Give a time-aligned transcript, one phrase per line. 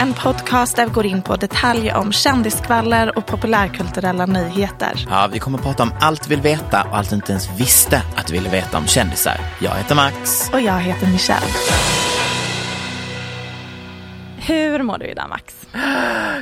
[0.00, 5.06] en podcast där vi går in på detaljer om kändisskvaller och populärkulturella nyheter.
[5.10, 7.60] Ja, vi kommer att prata om allt vi vill veta och allt du inte ens
[7.60, 9.40] visste att du ville veta om kändisar.
[9.60, 10.50] Jag heter Max.
[10.52, 11.46] Och jag heter Michelle.
[14.46, 15.66] Hur mår du idag Max?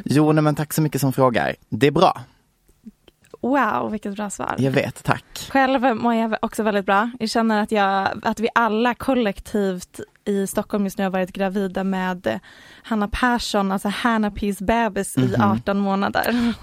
[0.05, 1.57] Jo, nej, men tack så mycket som frågar.
[1.69, 2.21] Det är bra.
[3.41, 4.55] Wow, vilket bra svar.
[4.59, 5.49] Jag vet, tack.
[5.51, 7.11] Själv mår jag också väldigt bra.
[7.21, 11.84] Jag känner att, jag, att vi alla kollektivt i Stockholm just nu har varit gravida
[11.84, 12.41] med
[12.83, 16.55] Hanna Persson, alltså Hanna Peas bebis i 18 månader.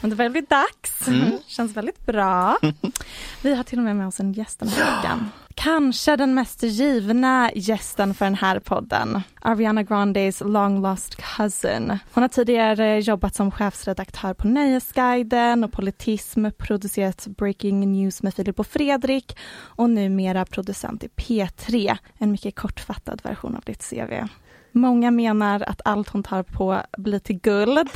[0.00, 1.08] Men det börjar bli dags.
[1.46, 2.58] Känns väldigt bra.
[3.42, 5.30] Vi har till och med med oss en gäst den här veckan.
[5.54, 9.22] Kanske den mest givna gästen för den här podden.
[9.40, 11.98] Ariana Grandes long lost cousin.
[12.12, 18.60] Hon har tidigare jobbat som chefsredaktör på Nöjesguiden och Politism, producerat Breaking News med Filip
[18.60, 21.96] och Fredrik och numera producent i P3.
[22.18, 24.28] En mycket kortfattad version av ditt CV.
[24.72, 27.88] Många menar att allt hon tar på blir till guld.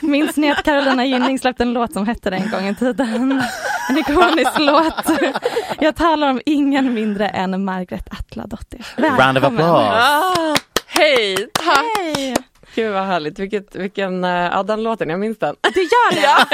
[0.00, 3.42] Minns ni att Carolina Gynning släppte en låt som hette det en gång i tiden?
[3.90, 5.20] En ikonisk låt.
[5.80, 8.86] Jag talar om ingen mindre än Margaret Atladottir.
[8.96, 9.98] Round of applause.
[9.98, 10.54] Ah,
[10.86, 11.84] hej, tack!
[12.14, 12.34] Hej!
[12.74, 15.56] Gud vad härligt, Vilket, vilken, eh, ja den låten, jag minns den.
[15.74, 16.46] Det gör det!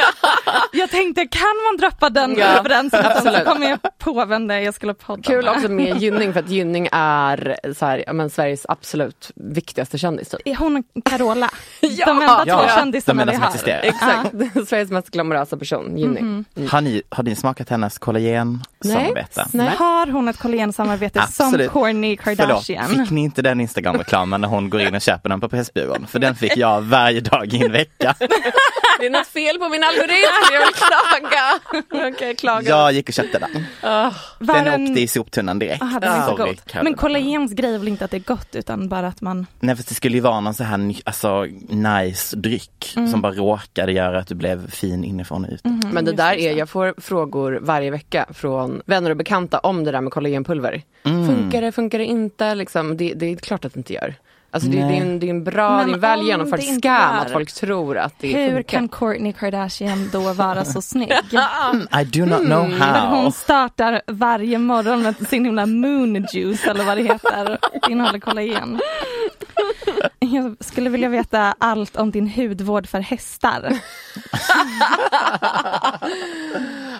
[0.72, 3.44] Jag tänkte, kan man droppa den Ja, referensen så absolut.
[3.44, 5.54] kom jag på vem det är jag skulle podda Kul med.
[5.54, 10.28] också med Gynning för att Gynning är så här, men Sveriges absolut viktigaste kändis.
[10.28, 10.41] Typ.
[10.44, 11.50] Är hon och Carola?
[11.80, 12.06] Ja!
[12.06, 13.50] De enda två Ja, kändisarna de vi som har.
[13.50, 13.82] existerar.
[13.82, 14.32] Exakt,
[14.68, 16.44] Sveriges mest glamorösa person, Gynning.
[16.70, 19.47] Har ni, har ni smakat hennes kollagen-samarbete?
[19.52, 19.68] Nej.
[19.78, 21.70] Har hon ett kollagensamarbete som Absolut.
[21.70, 22.88] Kourtney Förlåt, Kardashian?
[22.88, 25.97] fick ni inte den Instagram-reklamen när hon går in och köper den på Pressbyrån?
[26.06, 28.14] För den fick jag varje dag i en vecka.
[29.00, 32.09] Det är något fel på min algoritm, jag vill klaga.
[32.09, 32.69] Okej, klaga.
[32.69, 33.64] Jag gick och köpte den.
[34.38, 35.81] Var Den den- åkte i soptunnan direkt.
[36.00, 36.82] Det var inte Sorry.
[36.84, 39.76] Men kollagens grej är väl inte att det är gott utan bara att man Nej
[39.76, 44.19] för det skulle ju vara någon så här alltså, nice dryck som bara råkade göra
[44.19, 45.65] att du blev fin inifrån och ut.
[45.92, 49.92] Men det där är, jag får frågor varje vecka från vänner och bekanta om det
[49.92, 50.82] där med kollagenpulver.
[51.04, 52.54] Funkar det, funkar det inte?
[52.54, 54.15] Liksom, det, det är klart att det inte gör.
[54.50, 56.26] Alltså det, det, är en, det är en bra, Men det är en väl om
[56.26, 58.62] genomförd är- att folk tror att det Hur funkar.
[58.62, 61.12] kan Kourtney Kardashian då vara så snygg?
[62.00, 62.81] I do not know Mm.
[62.81, 63.16] How.
[63.16, 67.59] hon startar varje morgon med sin himla moon juice eller vad det heter.
[67.86, 68.81] Det innehåller kollagen.
[70.19, 73.72] Jag skulle vilja veta allt om din hudvård för hästar.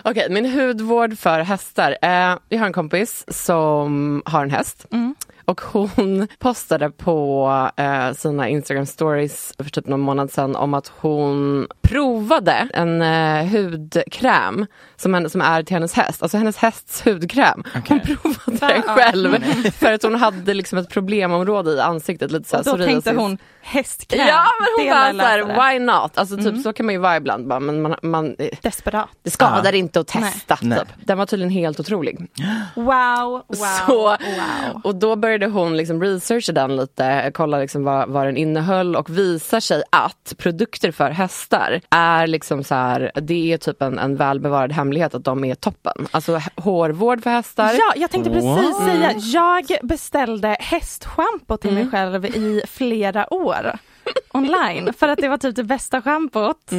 [0.03, 1.97] Okej, min hudvård för hästar.
[2.01, 4.85] Eh, jag har en kompis som har en häst.
[5.45, 10.91] Och hon postade på eh, sina Instagram stories för typ någon månad sedan om att
[10.99, 14.65] hon provade en eh, hudkräm
[14.95, 16.23] som, en, som är till hennes häst.
[16.23, 17.63] Alltså hennes hästs hudkräm.
[17.87, 22.31] Hon provade den själv för att hon hade liksom ett problemområde i ansiktet.
[22.31, 23.21] Lite så här Och då tänkte psoriasis.
[23.21, 24.27] hon hästkräm.
[24.27, 25.79] Ja men det hon lär bara såhär, det.
[25.79, 26.17] why not?
[26.17, 29.09] Alltså typ så kan man ju vara ibland bara, men man, man, eh, Desperat.
[29.23, 30.57] det skadar inte att testa.
[30.61, 30.79] Nej.
[30.79, 30.87] Typ.
[31.05, 32.17] Den var tydligen helt otrolig.
[32.75, 33.43] Wow, wow,
[33.87, 34.81] Så, wow.
[34.83, 39.09] Och då började hon liksom researcha den lite, kolla liksom vad, vad den innehöll och
[39.09, 44.15] visar sig att produkter för hästar är liksom så här, det är typ en, en
[44.15, 46.07] välbevarad hemlighet att de är toppen.
[46.11, 47.71] Alltså hårvård för hästar.
[47.73, 48.49] Ja, jag tänkte precis
[48.79, 48.85] Wow.
[48.85, 51.81] säga, jag beställde hästschampo till Mm.
[51.83, 53.71] mig själv i flera år
[54.31, 56.71] online för att det var typ det bästa schampot.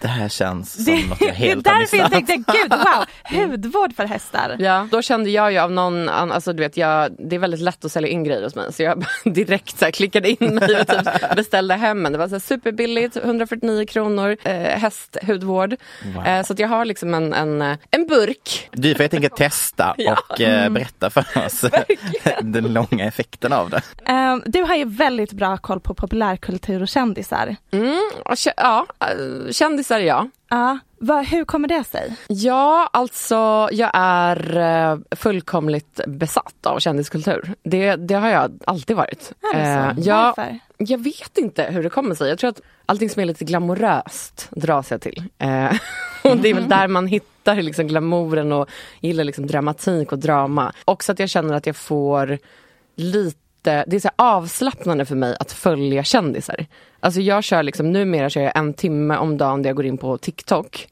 [0.00, 3.04] Det här känns som Det, något jag det är helt därför jag tänkte, gud wow,
[3.50, 4.56] hudvård för hästar.
[4.58, 7.84] Ja, då kände jag ju av någon, alltså du vet, jag, det är väldigt lätt
[7.84, 10.86] att sälja in grejer hos mig så jag direkt så här, klickade in mig och
[10.86, 12.12] typ beställde hem en.
[12.12, 15.76] Det var så här, superbilligt, 149 kronor, eh, hästhudvård.
[16.26, 18.68] Eh, så att jag har liksom en, en, eh, en burk.
[18.72, 20.18] Du får helt enkelt testa Ja.
[20.28, 21.64] och eh, berätta för oss
[22.40, 23.82] den långa effekten av det.
[24.06, 27.56] Eh, du har ju väldigt bra koll på populärkultur och kändisar.
[27.70, 29.52] Mm, och, ja, eh,
[29.90, 30.28] kändisar ja.
[30.50, 32.16] Ja, vad- hur kommer det sig?
[32.28, 37.54] Ja, alltså jag är eh, fullkomligt besatt av kändiskultur.
[37.62, 39.32] Det, det har jag alltid varit.
[39.54, 40.00] Är det så?
[40.00, 40.58] Eh, ja, Varför?
[40.78, 42.28] Jag vet inte hur det kommer sig.
[42.28, 45.22] Jag tror att allting som är lite glamoröst dras jag till.
[45.38, 45.72] Eh,
[46.24, 48.68] och det är väl där man hittar liksom glamouren och
[49.00, 50.72] gillar liksom dramatik och drama.
[50.84, 52.38] Också att jag känner att jag får
[52.96, 56.66] lite det är så avslappnande för mig att följa kändisar.
[57.00, 59.98] Alltså jag kör liksom, numera kör jag en timme om dagen där jag går in
[59.98, 60.88] på TikTok.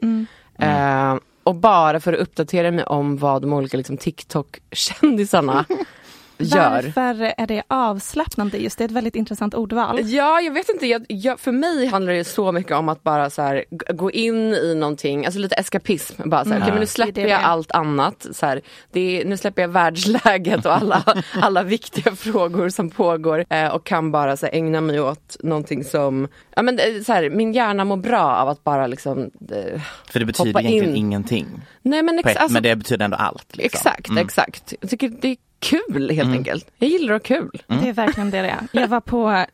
[0.58, 5.64] Eh, och bara för att uppdatera mig om vad de olika liksom, TikTok-kändisarna
[6.38, 6.92] gör.
[6.96, 8.58] Varför är det avslappnande?
[8.58, 10.00] Just det, är ett väldigt intressant ordval.
[10.04, 10.86] Ja, jag vet inte.
[10.86, 13.64] Jag, jag, för mig handlar det så mycket om att bara så här,
[13.94, 16.30] gå in i någonting, alltså lite eskapism.
[16.30, 18.26] Bara så här, okej, men nu släpper Det är det jag allt annat.
[18.32, 18.60] Så här,
[18.92, 21.02] det är, nu släpper jag världsläget och alla,
[21.42, 25.84] alla viktiga frågor som pågår eh, och kan bara så här, ägna mig åt någonting
[25.84, 29.18] som, ja men eh, så här, min hjärna mår bra av att bara liksom
[29.50, 30.96] eh, För det betyder egentligen in.
[30.96, 31.46] ingenting.
[31.82, 33.56] Nej men, ex- ett, alltså, men det betyder ändå allt.
[33.56, 33.78] Liksom.
[33.90, 34.74] exakt, exakt.
[34.80, 36.66] Jag tycker det är kul helt enkelt.
[36.78, 37.62] Jag gillar att ha kul.
[37.66, 38.58] Det är verkligen det det är.
[38.72, 39.44] Jag var på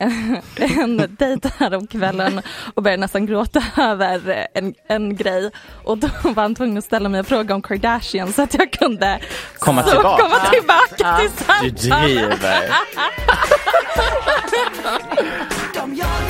[0.57, 2.41] en dejt här om kvällen
[2.75, 5.51] och började nästan gråta över en, en grej
[5.85, 8.73] och då var han tvungen att ställa mig en fråga om Kardashian så att jag
[8.73, 9.19] kunde
[9.59, 10.23] Komma så tillbaka.
[10.23, 11.83] komma tillbaka till Du samtalet.
[12.07, 12.35] driver.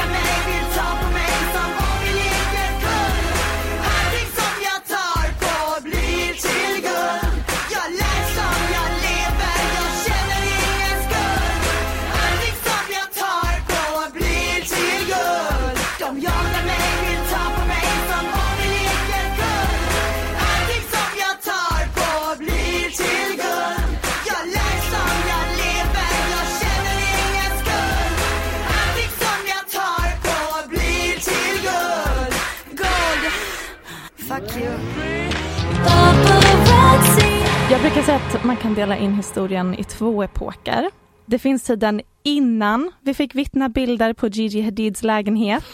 [37.75, 40.91] Jag brukar säga att man kan dela in historien i två epoker.
[41.27, 45.65] Det finns tiden innan vi fick vittna bilder på Gigi Hadids lägenhet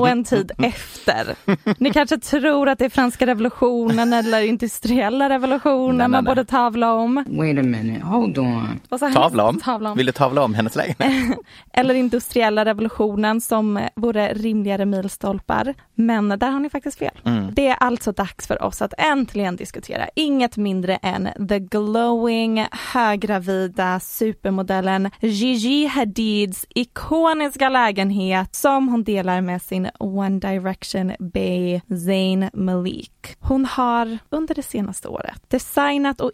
[0.00, 1.34] och en tid efter.
[1.78, 6.30] Ni kanske tror att det är franska revolutionen eller industriella revolutionen Nej, nej, man nej.
[6.30, 7.24] borde tavla om.
[7.28, 8.80] Wait a minute, hold on.
[8.88, 9.14] Vad sa han?
[9.14, 9.60] Tavla om.
[9.60, 9.96] Tavla om.
[9.96, 11.38] Vill du tavla om hennes lägenhet?
[11.72, 15.74] Eller industriella revolutionen som vore rimligare milstolpar.
[15.94, 17.20] Men där har ni faktiskt fel.
[17.52, 24.00] Det är alltså dags för oss att äntligen diskutera inget mindre än the glowing, höggravida
[24.00, 33.36] supermodellen Gigi Hadids ikoniska lägenhet som hon delar med sin One Direction Bay Zayn Malik.
[33.40, 36.32] Hon har under det senaste året designat och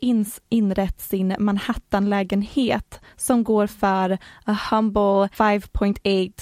[0.48, 6.32] inrett sin Manhattan-lägenhet som går för a humble 5.8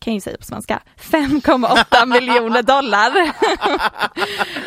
[0.00, 3.12] kan ju säga på svenska, 5,8 miljoner dollar.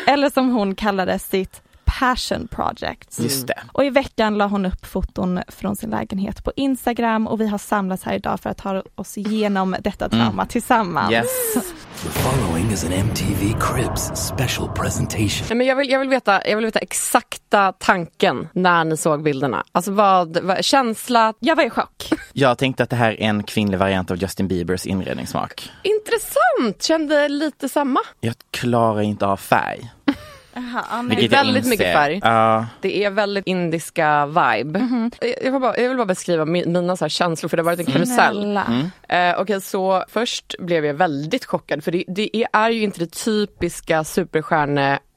[0.10, 1.62] Eller som hon kallade sitt
[1.98, 3.18] passion project.
[3.20, 3.58] Just det.
[3.72, 7.58] Och i veckan la hon upp foton från sin lägenhet på Instagram och vi har
[7.58, 11.12] samlats här idag för att ta oss igenom detta trauma tillsammans.
[11.12, 11.54] Yes.
[12.02, 15.46] The following is an MTV Cribs special presentation.
[15.48, 19.22] Nej, men jag, vill, jag, vill veta, jag vill veta exakta tanken när ni såg
[19.22, 19.64] bilderna.
[19.72, 22.10] Alltså vad, vad känsla, Jag var i chock.
[22.32, 25.70] Jag tänkte att det här är en kvinnlig variant av Justin Biebers inredningssmak.
[25.82, 28.00] intressant, kände lite samma.
[28.20, 29.90] Jag klarar inte av färg.
[30.72, 31.70] Jaha, Det är väldigt inser.
[31.70, 32.20] mycket färg.
[32.22, 34.88] Ja, Det är väldigt indiska vibe.
[35.20, 37.60] Jag, jag, vill bara, jag vill bara beskriva mi- mina så här känslor för det
[37.62, 38.36] har varit en karusell.
[38.36, 38.66] Snälla.
[39.08, 43.12] Eh, Okej, så först blev jag väldigt chockad för det, det är ju inte det
[43.24, 44.04] typiska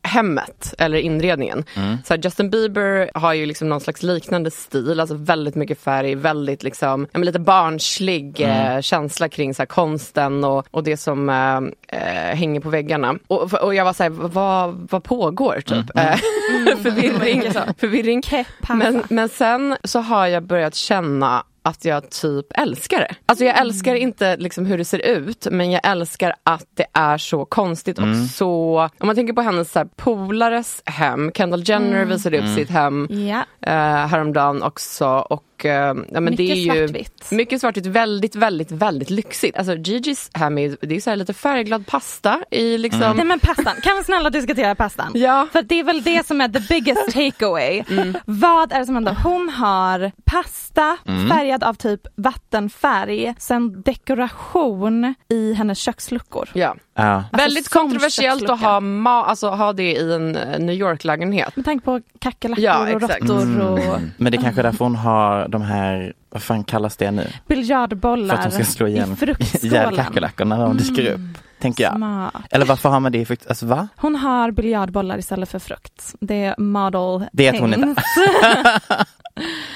[0.01, 1.63] superstjärnehemmet eller inredningen.
[2.03, 6.15] Så här, Justin Bieber har ju liksom någon slags liknande stil, alltså väldigt mycket färg,
[6.15, 10.97] väldigt liksom, ja, men lite barnslig eh, känsla kring så här, konsten och, och det
[10.97, 11.57] som eh,
[11.99, 13.15] eh, hänger på väggarna.
[13.27, 15.97] Och, och jag var så här, vad, vad pågår typ?
[15.97, 16.15] Eh,
[16.83, 17.43] förvirring.
[17.77, 18.23] förvirring.
[18.23, 18.73] Kepasa.
[18.73, 23.15] Men, men sen så har jag börjat känna att jag typ älskar det.
[23.25, 27.17] Alltså jag älskar inte liksom hur det ser ut men jag älskar att det är
[27.17, 28.25] så konstigt och Mm.
[28.27, 32.09] så, om man tänker på hennes så här, polares hem, Kendall Jenner Mm.
[32.09, 32.55] visade upp Mm.
[32.55, 33.45] sitt hem Ja.
[33.71, 37.31] eh, häromdagen också och eh, ja, men Mycket det är ju svartvitt.
[37.31, 39.57] mycket svartvitt, väldigt, väldigt, väldigt lyxigt.
[39.57, 43.73] Alltså Gigi's är, det är så här lite färgglad pasta i liksom Nej men pastan,
[43.83, 45.11] kan vi snälla diskutera pastan?
[45.15, 45.47] Ja.
[45.51, 47.83] För det är väl det som är the biggest takeaway.
[48.25, 49.17] Vad är det som händer?
[49.23, 51.29] Hon har pasta Mm.
[51.29, 56.49] färgad av typ vattenfärg, sen dekoration i hennes köksluckor.
[56.53, 56.75] Ja.
[57.05, 57.23] Ja.
[57.31, 61.55] Väldigt Alltså, kontroversiellt att ha, ma- alltså, ha det i en eh, New York-lägenhet.
[61.55, 63.79] Med tanke på kackerlackor Ja, och råttor och
[64.17, 67.23] Men det är kanske är därför hon har de här, vad fan kallas det nu?
[67.23, 69.95] För biljardbollar att hon ska slå igen fruktskålen.
[69.95, 71.19] kackerlackorna när de dyker upp.
[71.59, 71.95] Tänker jag.
[71.95, 72.33] Smart.
[72.51, 73.87] Eller varför har man det i frukt, alltså va?
[73.97, 76.15] Hon har biljardbollar istället för frukt.
[76.19, 78.01] Det är model Det vet hon inte.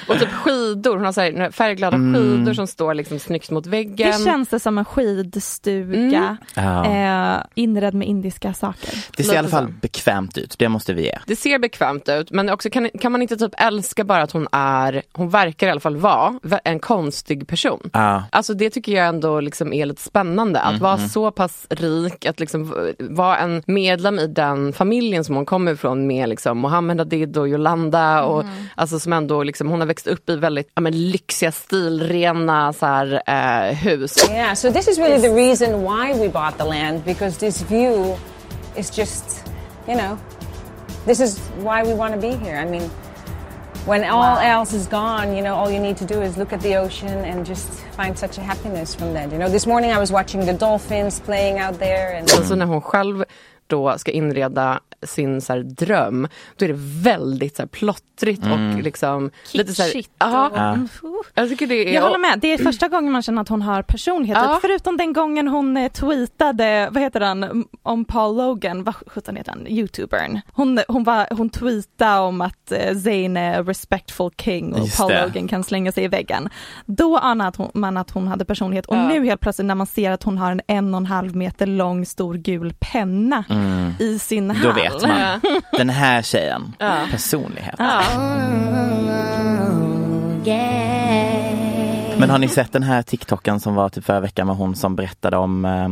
[0.08, 2.14] Och typ skidor, hon har så här färgglada Mm.
[2.38, 4.12] skidor som står liksom snyggt mot väggen.
[4.12, 6.86] Det känns det som en skidstuga Ja.
[6.86, 8.90] eh, inredd med indiska saker.
[9.18, 9.74] Det ser i alla lite fall så.
[9.82, 11.18] bekvämt ut, det måste vi ge.
[11.28, 14.48] Det ser bekvämt ut men också kan, kan man inte typ älska bara att hon
[14.52, 17.90] är, hon verkar i alla fall vara, en konstig person.
[17.94, 18.24] Ja.
[18.32, 20.60] Alltså det tycker jag ändå liksom är lite spännande.
[20.60, 25.46] Att vara så pass rik, att liksom vara en medlem i den familjen som hon
[25.46, 28.24] kommer ifrån med liksom Mohammed Hadid och Yolanda.
[28.24, 28.44] Och,
[28.76, 32.86] alltså som ändå liksom, hon har växt upp i väldigt ja, men, lyxiga, stilrena så
[32.86, 34.30] här, eh, hus.
[34.30, 38.18] Yeah, so this is really the reason why we bought the land because this view
[38.76, 39.46] is just,
[39.88, 40.18] you know,
[41.06, 42.62] this is why we want to be here.
[42.62, 42.90] I mean,
[43.86, 46.62] when all else is gone, you know, all you need to do is look at
[46.62, 49.32] the ocean and just find such a happiness from that.
[49.32, 52.56] You know, this morning I was watching the dolphins playing out there and Sen så
[52.56, 53.24] när hon själv
[53.68, 58.84] då ska inreda sin så här, dröm, då är det väldigt så här, plottrigt och
[58.84, 60.52] liksom lite så här, ja.
[60.56, 60.88] Mm.
[61.34, 63.62] jag tycker det är Jag håller med, det är första gången man känner att hon
[63.62, 64.38] har personlighet.
[64.42, 64.60] Ja.
[64.62, 69.52] Förutom den gången hon eh, tweetade, vad heter han, om Paul Logan, vad sjutton heter
[69.52, 70.42] han, youtubern.
[70.54, 75.12] Hon, hon, var, hon tweetade om att eh, Zayn är respectful king och Just Paul
[75.12, 75.26] det.
[75.26, 76.50] Logan kan slänga sig i väggen.
[76.86, 79.08] Då anade man att hon hade personlighet och Ja.
[79.08, 81.66] nu helt plötsligt när man ser att hon har en en och en halv meter
[81.68, 83.44] lång stor gul penna
[84.00, 84.62] i sin Mm.
[84.94, 85.42] Vet man.
[85.72, 86.96] Den här tjejen, Ja.
[87.12, 87.76] personlighet.
[87.78, 88.02] Ja.
[92.18, 94.96] Men har ni sett den här TikToken som var typ förra veckan med hon som
[94.96, 95.90] berättade om eh,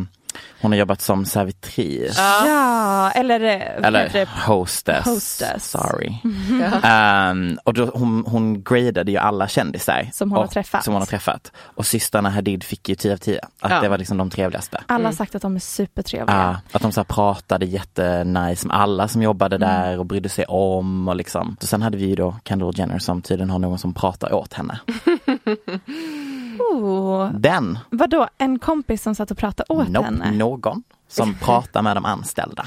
[0.61, 2.15] hon har jobbat som servitris.
[2.17, 5.05] Ja, eller, eh, Eller hostess.
[5.05, 5.69] Hostess.
[5.71, 6.13] Sorry.
[6.83, 10.09] Ehm, och då, hon, hon gradade ju alla kändisar.
[10.13, 10.83] Som hon har och, träffat.
[10.83, 11.51] Som hon har träffat.
[11.59, 13.39] Och systrarna Hadid fick ju 10 av 10.
[13.59, 13.81] Att Ja.
[13.81, 14.83] det var liksom de trevligaste.
[14.87, 16.37] Alla har sagt att de är supertrevliga.
[16.37, 19.69] Ja, att de så här pratade jättenice med alla som jobbade Mm.
[19.69, 21.57] där och brydde sig om och liksom.
[21.61, 24.53] Och sen hade vi ju då Kendall Jenner som tydligen har någon som pratar åt
[24.53, 24.79] henne.
[26.59, 27.29] Oh.
[27.39, 30.31] Den, Vadå, en kompis som satt och pratade åt nope, henne?
[30.31, 30.83] någon
[31.13, 32.65] som pratar med de anställda.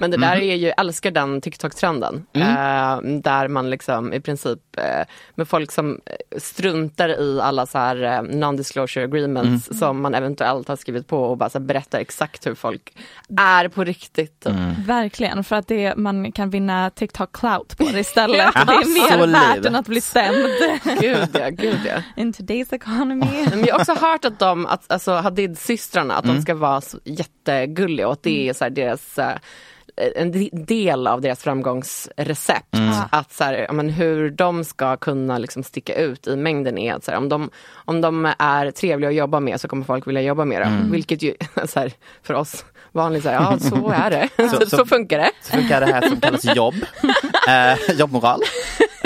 [0.00, 2.26] Men det där är ju, jag älskar den TikTok-trenden.
[2.32, 7.78] Eh, där man liksom i princip eh, med folk som eh, struntar i alla så
[7.78, 12.46] här eh, non-disclosure agreements som man eventuellt har skrivit på och bara så berättar exakt
[12.46, 12.96] hur folk
[13.38, 14.40] är på riktigt.
[14.40, 14.54] typ.
[14.86, 18.36] Verkligen, för att det, man kan vinna TikTok clout på det istället.
[18.54, 20.46] Ja, det är mer värt än att bli stämd.
[21.00, 22.02] Gud ja, gud ja.
[22.16, 23.46] In today's economy.
[23.50, 26.98] Men jag har också hört att de, att, alltså Hadid-systrarna, att de ska vara så
[27.04, 29.36] jättegulliga och att det är så här deras eh,
[30.16, 32.66] en de- del av deras framgångsrecept.
[33.10, 37.04] Att så här, men hur de ska kunna liksom sticka ut i mängden är att
[37.04, 40.22] så här, om, de, om de är trevliga att jobba med så kommer folk vilja
[40.22, 40.72] jobba med dem.
[40.92, 41.34] Vilket ju
[41.66, 44.48] så här, för oss vanligt så här, ja så är det.
[44.50, 45.30] Så- så, så- funkar det.
[45.42, 46.74] Så funkar det här som kallas jobb.
[47.48, 48.40] Eh, jobbmoral.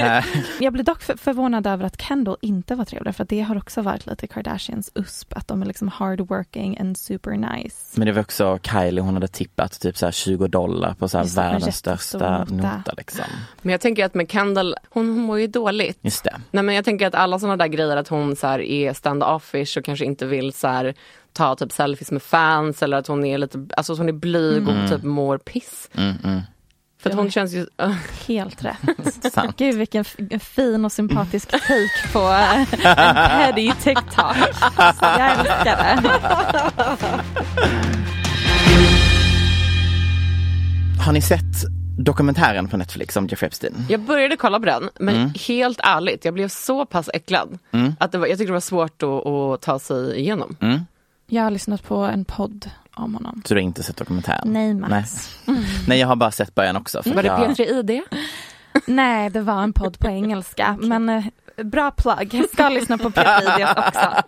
[0.01, 0.25] Eh,
[0.61, 3.83] Jag blir dock för, förvånad över att Kendall inte var trevlig för det har också
[3.83, 7.77] varit lite Kardashians USP att de är liksom hardworking and super nice.
[8.01, 11.19] men det var också Kylie, hon hade tippat typ så här 20 dollar på så
[11.19, 12.55] här Just världens största nota.
[12.77, 12.93] nota.
[12.97, 13.25] liksom.
[13.63, 15.99] Men jag tänker att med Kendall, hon, hon mår ju dåligt.
[16.01, 16.41] Just det.
[16.51, 19.79] Nej men jag tänker att alla sådana där grejer att hon så här är stand-offish
[19.79, 20.95] och kanske inte vill så här
[21.33, 24.69] ta typ selfies med fans eller att hon är lite, alltså att hon är blyg
[24.69, 25.89] och typ mår piss.
[25.95, 26.41] Mm, mm.
[27.01, 27.91] För att hon känns ju, uh,
[28.29, 28.77] Helt rätt.
[29.33, 29.57] Sant.
[29.59, 30.05] Gud vilken
[30.41, 32.67] fin och sympatisk take på eh, en
[33.53, 34.37] petty TikTok.
[34.77, 36.11] Så jag älskar det.
[41.05, 41.45] Har ni sett
[41.99, 43.75] dokumentären på Netflix om Jeffrey Epstein?
[43.89, 45.31] jag började kolla på den men Mm.
[45.49, 47.59] helt ärligt, jag blev så pass äcklad
[47.99, 50.57] att det var, jag tyckte det var svårt att, att ta sig igenom.
[50.61, 50.81] Mm.
[51.27, 53.43] Jag har lyssnat på en podd om honom.
[53.45, 54.53] Så du har inte sett dokumentären?
[54.53, 55.31] Nej Max.
[55.45, 55.65] Nej.
[55.89, 57.03] Nej, jag har bara sett början också.
[57.03, 57.51] För Var det jag...
[57.51, 58.03] P3 ID?
[58.87, 60.77] Nej, det var en podd på engelska.
[60.83, 61.25] Men eh,
[61.65, 62.35] bra plugg.
[62.35, 64.09] Jag ska lyssna på Peter Idiot också.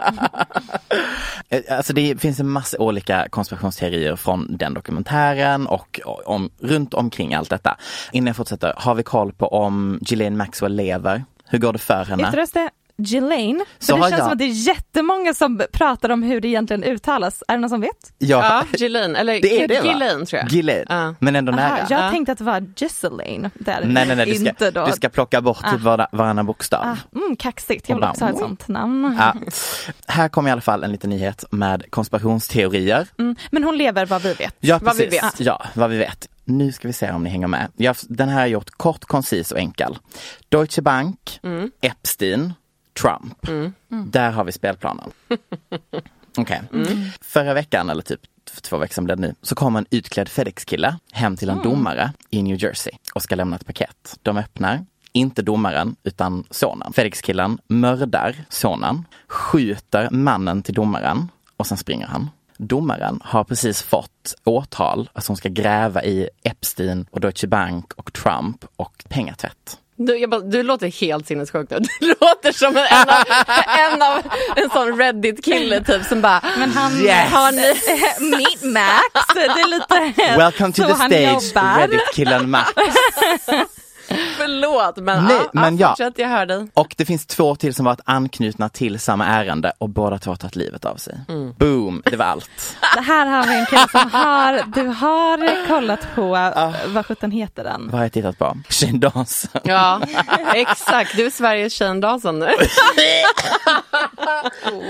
[1.48, 7.34] Eh, Alltså det finns en massa olika konspirationsteorier från den dokumentären och om, runt omkring
[7.34, 7.76] allt detta.
[8.12, 11.24] Innan jag fortsätter, har vi koll på om Ghislaine Maxwell lever?
[11.48, 12.28] Hur går det för henne?
[12.28, 13.64] Utröst det Ghislaine?
[13.78, 16.40] Så För det har känns jag- som att det är jättemånga som pratar om hur
[16.40, 17.42] det egentligen uttalas.
[17.48, 18.12] Är det någon som vet?
[18.18, 19.74] Ja, Ja, Ghislaine, eller det är det?
[19.74, 20.48] Ghislaine tror jag.
[20.48, 21.14] Ghislaine, Ja.
[21.18, 21.86] men ändå Aha, nära.
[21.90, 22.10] jag Ja.
[22.10, 23.80] tänkte att det var Ghislaine där.
[23.86, 24.86] Nej nej nej, du Inte ska, då.
[24.86, 26.80] du ska plocka bort typ var, varannan bokstav.
[26.86, 29.16] Ah, mm, kaxigt, jag vill också ha ett sånt namn.
[29.20, 29.34] Ja.
[30.06, 33.06] Här kommer i alla fall en liten nyhet med konspirationsteorier.
[33.18, 34.54] Mm, men hon lever vad vi vet.
[34.60, 35.22] Ja, Vad vi precis.
[35.22, 35.40] vet.
[35.40, 36.28] Ja, vad vi vet.
[36.44, 37.68] Nu ska vi se om ni hänger med.
[37.76, 39.98] Jag, den här är gjort kort, koncis och enkel.
[40.48, 41.70] Deutsche Bank, Mm.
[41.80, 42.52] Epstein,
[43.00, 43.46] Trump.
[44.12, 45.10] Där har vi spelplanen.
[46.36, 46.62] Okej.
[46.72, 46.86] Mm.
[47.20, 48.20] Förra veckan, eller typ
[48.50, 51.58] för två veckor sedan blev det nu, så kom en utklädd FedEx-kille hem till en
[51.58, 51.70] Mm.
[51.70, 54.18] domare i New Jersey och ska lämna ett paket.
[54.22, 56.92] De öppnar, inte domaren utan sonen.
[56.92, 62.30] FedEx-killen mördar sonen, skjuter mannen till domaren och sen springer han.
[62.56, 68.12] Domaren har precis fått åtal, alltså hon ska gräva i Epstein och Deutsche Bank och
[68.12, 69.78] Trump och pengatvätt.
[70.06, 71.78] Du, jag bara, du låter helt sinnessjuk nu.
[72.00, 73.24] Du låter som en, en, av,
[73.94, 74.22] en av
[74.56, 77.32] en sån Reddit-kille typ som bara Men han Yes!
[77.32, 77.74] har ni
[78.36, 81.78] Meet Max, det är lite Welcome to så the han stage.
[81.78, 82.72] Reddit-killen Max.
[84.36, 85.88] förlåt men, Nej, ja, men ja, ja.
[85.88, 86.68] fortsätt jag hör dig.
[86.74, 90.36] Och det finns två till som varit anknutna till samma ärende och båda två har
[90.36, 91.20] tagit livet av sig.
[91.28, 91.54] Mm.
[91.58, 92.76] Boom, det var allt.
[92.94, 96.52] Det här har vi en kille som har, du har kollat på,
[96.86, 97.82] vad sjutton heter den?
[97.84, 98.56] Vad har jag tittat på?
[98.68, 99.60] Shane Dawson.
[99.64, 100.00] Ja,
[100.54, 101.16] exakt.
[101.16, 102.46] Du är Sveriges Shane Dawson nu.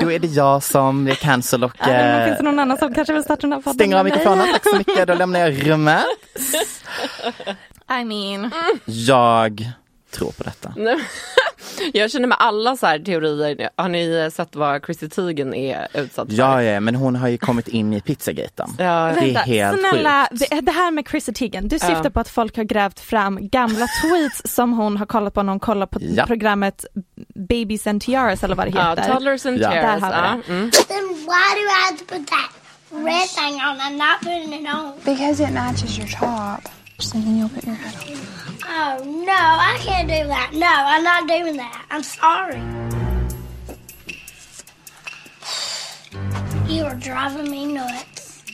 [0.00, 2.78] Då är det jag som är cancel och Äh, men eh, finns det någon annan
[2.78, 3.75] som kanske vill starta den här podden?
[3.75, 4.47] stänger av mikrofonen.
[4.52, 6.04] Tack så mycket, då lämnar jag rummet.
[8.00, 8.50] I mean.
[8.84, 9.70] Jag
[10.11, 10.75] tror på detta.
[11.92, 16.28] Jag känner med alla så här teorier, har ni sett vad Chrissy Teigen är utsatt
[16.28, 16.37] för?
[16.37, 18.68] Ja, ja, men hon har ju kommit in i pizzagaten.
[18.78, 18.84] Ja.
[18.84, 20.50] Det är Vänta, helt snälla, sjukt.
[20.50, 22.11] det, det här med Chrissy Teigen, du syftar Ja.
[22.11, 25.61] på att folk har grävt fram gamla tweets som hon har kollat på när hon
[25.61, 26.26] kollar på Ja.
[26.26, 26.84] programmet
[27.34, 29.12] Babies and Tiaras eller vad det Ja, heter.
[29.12, 29.70] toddlers and Ja.
[29.70, 30.00] tears.
[30.00, 30.16] Där har vi
[30.49, 30.54] Ja.
[30.54, 30.70] Mm.
[30.70, 32.50] Then why do I have to put that
[32.90, 33.76] red thing on?
[33.81, 34.92] I'm not putting it on.
[35.16, 36.68] Because it matches your top.
[37.03, 38.17] So then you'll put your head on.
[38.65, 40.53] Oh no, I can't do that.
[40.55, 41.85] No, I'm not doing that.
[41.91, 42.62] I'm sorry.
[46.73, 48.45] You are driving me nuts.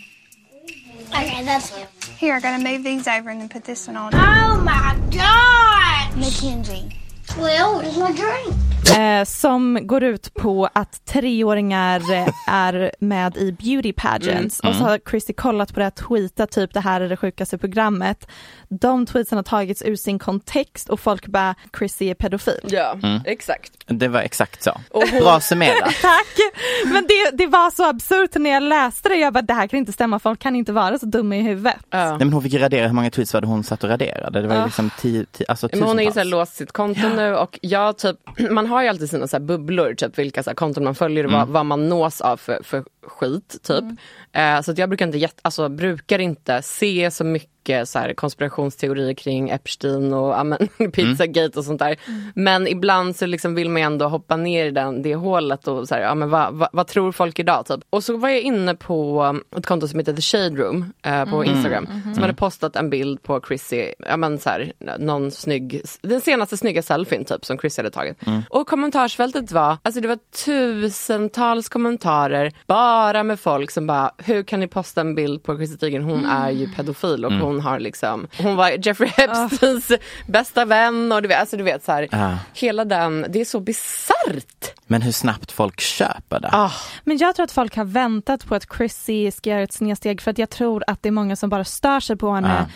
[1.10, 1.88] Okay, that's it.
[2.16, 4.14] Here, I gotta move these over and then put this one on.
[4.14, 6.16] Oh my God!
[6.16, 6.90] Mackenzie.
[7.36, 8.56] Well, where's my drink?
[8.98, 14.70] Eh, som går ut på att treåringar eh, är med i beauty pageants Mm.
[14.70, 17.58] och så har Chrissy kollat på det här tweetat typ det här är det sjukaste
[17.58, 18.26] programmet.
[18.68, 22.60] De tweetsen har tagits ur sin kontext och folk bara Chrissy är pedofil.
[22.64, 23.20] Ja, Mm.
[23.24, 23.72] exakt.
[23.86, 24.70] Det var exakt så.
[24.90, 25.94] Och hon- Bra summerat.
[26.02, 26.36] Tack!
[26.84, 29.78] Men det, det var så absurt när jag läste det, jag bara det här kan
[29.78, 31.76] inte stämma, folk kan inte vara så dumma i huvudet.
[31.90, 31.98] Ja.
[32.08, 34.40] Nej, men hon fick ju radera, hur många tweets var det hon satt och raderade?
[34.42, 34.66] Det var ju Ja.
[34.66, 38.16] liksom tio, tio alltså Men hon har ju låst sitt konto nu och jag typ,
[38.50, 41.40] man har ju alltid sina så bubblor, typ vilka så konton man följer och Mm.
[41.40, 43.84] vad, vad man nås av för, för skit typ.
[44.32, 49.14] Eh, så att jag brukar inte, alltså, brukar inte se så mycket så här, konspirationsteorier
[49.14, 50.58] kring Epstein och ja, men,
[50.92, 51.96] Pizzagate och sånt där.
[52.34, 55.94] Men ibland så liksom vill man ändå hoppa ner i den, det hålet och så
[55.94, 57.80] här, ja, men vad, vad, vad tror folk idag typ.
[57.90, 61.44] Och så var jag inne på ett konto som heter The Shade Room eh, på
[61.44, 66.20] Instagram som hade postat en bild på Chrissy, ja men så här, någon snygg, den
[66.20, 68.18] senaste snygga selfien typ som Chrissy hade tagit.
[68.50, 74.60] Och kommentarsfältet var, alltså det var tusentals kommentarer bara med folk som bara, hur kan
[74.60, 76.02] ni posta en bild på Chrissy Teigen?
[76.02, 79.92] Hon är ju pedofil och hon har liksom, hon var Jeffrey Epsteins
[80.26, 82.38] bästa vän och du vet, alltså du vet så här, Ja.
[82.54, 84.74] hela den, det är så bisarrt.
[84.86, 86.48] Men hur snabbt folk köper det.
[86.52, 86.72] Ah,
[87.04, 90.30] Men jag tror att folk har väntat på att Chrissy ska göra ett snedsteg för
[90.30, 92.66] att jag tror att det är många som bara stör sig på henne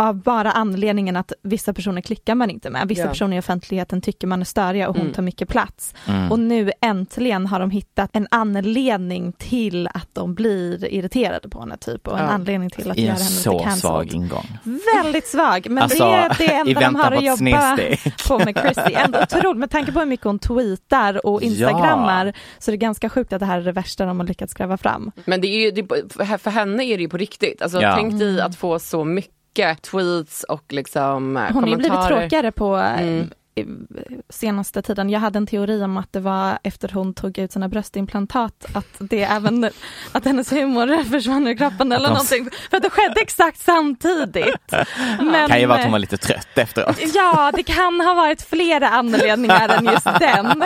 [0.00, 2.88] av bara anledningen att vissa personer klickar man inte med.
[2.88, 3.08] Vissa Ja.
[3.08, 5.14] personer i offentligheten tycker man är störiga och hon Mm.
[5.14, 5.94] tar mycket plats.
[6.06, 6.30] Mm.
[6.32, 11.76] Och nu äntligen har de hittat en anledning till att de blir irriterade på henne
[11.76, 12.30] typ och en Ja.
[12.30, 13.80] anledning till att I göra en henne lite så cancelled.
[13.80, 14.58] svag ingång.
[14.96, 17.76] Väldigt svag, men Alltså, det är det enda de har att jobba
[18.28, 18.92] på med Chrissy.
[18.94, 23.08] Ändå otroligt, med tanke på hur mycket hon tweetar och instagrammar så är det ganska
[23.08, 25.10] sjukt att det här är det värsta de har lyckats gräva fram.
[25.24, 27.62] Men det är ju, det, för för henne är det ju på riktigt.
[27.62, 27.94] Alltså, Ja.
[27.96, 29.34] Tänk dig att få så mycket
[29.82, 32.20] tweets och liksom eh, Hon har blivit kommentarer.
[32.20, 33.30] tråkigare på, Mm.
[34.28, 35.10] Senaste tiden.
[35.10, 38.86] Jag hade en teori om att det var efter hon tog ut sina bröstimplantat att
[38.98, 39.70] det även,
[40.12, 42.48] att hennes humor försvann ur kroppen eller någonting.
[42.70, 44.74] För att det skedde exakt samtidigt.
[45.20, 46.96] Men, kan ju vara att hon var lite trött efteråt.
[47.14, 50.64] Ja, det kan ha varit flera anledningar än just den.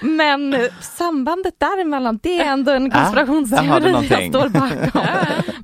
[0.00, 4.30] Men sambandet däremellan, det är ändå en du konspirationsteori jag någonting.
[4.32, 5.06] står bakom.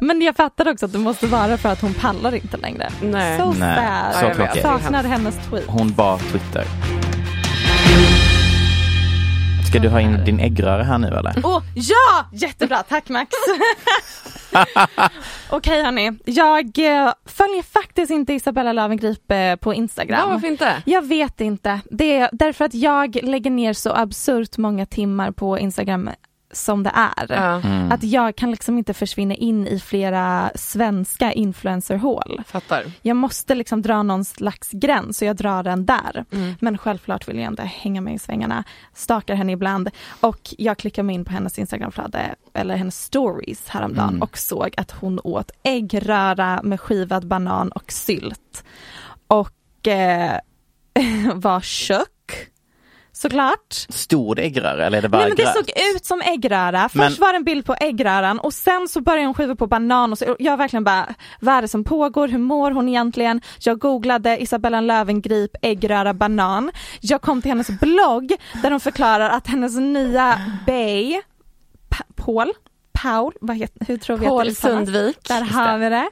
[0.01, 2.91] Men jag fattar också att det måste vara för att hon pallar inte längre.
[3.03, 3.39] Nej.
[3.39, 4.21] So Nej, sad.
[4.21, 4.63] så jag tråkigt.
[4.63, 5.65] Saknar hennes tweet.
[5.67, 6.65] Hon bar Twitter.
[9.69, 11.33] Ska du ha in din äggröra här nu eller?
[11.45, 12.27] Åh, ja!
[12.33, 13.31] Jättebra, tack Max.
[15.51, 20.21] Okej hörni, jag eh, följer faktiskt inte Isabella Löwengrip eh, på Instagram.
[20.21, 20.83] Ja, varför inte?
[20.87, 21.81] Jag vet inte.
[21.91, 26.11] Det är därför att jag lägger ner så absurt många timmar på Instagram
[26.51, 27.27] som det är.
[27.29, 27.61] Ja.
[27.61, 27.93] Mm.
[27.93, 32.43] Att jag kan liksom inte försvinna in i flera svenska influencerhål.
[32.47, 32.85] Fattar.
[33.03, 36.25] Jag måste liksom dra någon slags gräns och jag drar den där.
[36.33, 36.55] Mm.
[36.61, 38.65] Men självklart vill jag inte hänga mig i svängarna.
[38.95, 44.09] Stakar henne ibland och jag klickar mig in på hennes Instagramflöde eller hennes stories häromdagen
[44.09, 44.23] Mm.
[44.23, 48.65] och såg att hon åt äggröra med skivad banan och sylt.
[49.27, 50.39] Och eh,
[51.35, 52.09] var tjock
[53.17, 53.75] såklart.
[53.89, 55.53] Stor äggröra eller är det bara Nej men det gröt?
[55.55, 56.89] såg ut som äggröra.
[56.89, 59.67] Först Men- var det en bild på äggröran och sen så började hon skiva på
[59.67, 63.41] banan och så, jag verkligen bara, vad är det som pågår, hur mår hon egentligen?
[63.61, 66.71] Jag googlade Isabella Löwengrip äggröra banan.
[67.01, 71.21] Jag kom till hennes blogg där hon förklarar att hennes nya bay,
[71.89, 72.53] Pa- Paul,
[73.03, 74.77] Paul, vad heter, hur tror vi att Paul det uttalas?
[74.87, 75.29] Sundvik.
[75.29, 76.09] Där har vi det.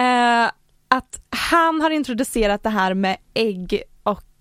[0.00, 0.50] Eh,
[0.88, 3.82] att han har introducerat det här med ägg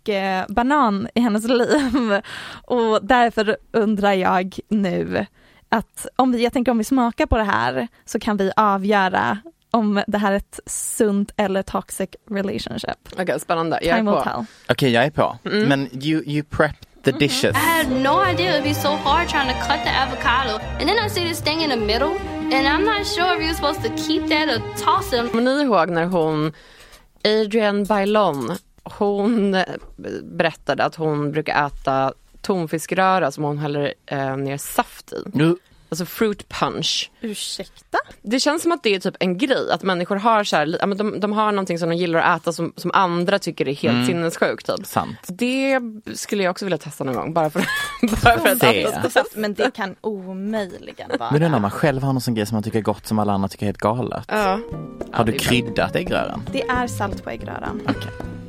[0.04, 2.22] och eh, banan i hennes liv.
[2.64, 5.26] Och därför undrar jag nu
[5.70, 9.38] att om vi, jag tänker om vi smakar på det här så kan vi avgöra
[9.72, 13.10] om det här är ett sunt eller toxic relationship.
[13.18, 13.80] Okej, spännande.
[13.82, 14.46] Jag Time är på.
[14.70, 15.38] Okej jag är på.
[15.46, 15.70] Mm.
[15.70, 17.56] Men you, you prep the dishes.
[17.56, 20.58] I had no idea it'd be so hard trying to cut the avocado.
[20.80, 22.18] And then I see this thing in the middle,
[22.54, 25.32] and I'm not sure if you're supposed to keep that or toss it.
[25.32, 26.54] Kommer ni ihåg när hon,
[27.26, 29.64] Adrienne Bailon, hon eh,
[30.24, 35.24] berättade att hon brukar äta tonfiskröra som hon häller eh, ner saft i.
[35.34, 35.56] Nu,
[35.90, 37.12] Alltså fruit punch.
[37.22, 37.98] Ursäkta?
[38.22, 40.86] Det känns som att det är typ en grej, att människor har så här, ja,
[40.86, 43.74] men de, de har någonting som de gillar att äta som, som andra tycker är
[43.74, 44.08] helt Mm.
[44.08, 44.66] sinnessjukt.
[44.78, 44.86] Typ.
[44.86, 45.18] sant.
[45.28, 45.80] Det
[46.14, 47.60] skulle jag också vilja testa någon gång, bara för,
[48.24, 48.60] bara för att
[49.04, 49.24] testa.
[49.36, 51.32] Men det kan omöjligen vara.
[51.32, 53.20] Men undrar om man själv har någon sån grej som man tycker är gott som
[53.20, 54.26] alla andra tycker är helt galet.
[54.28, 54.60] Ja.
[55.12, 56.42] Har du kryddat äggröran?
[56.52, 57.82] Det är salt på äggröran.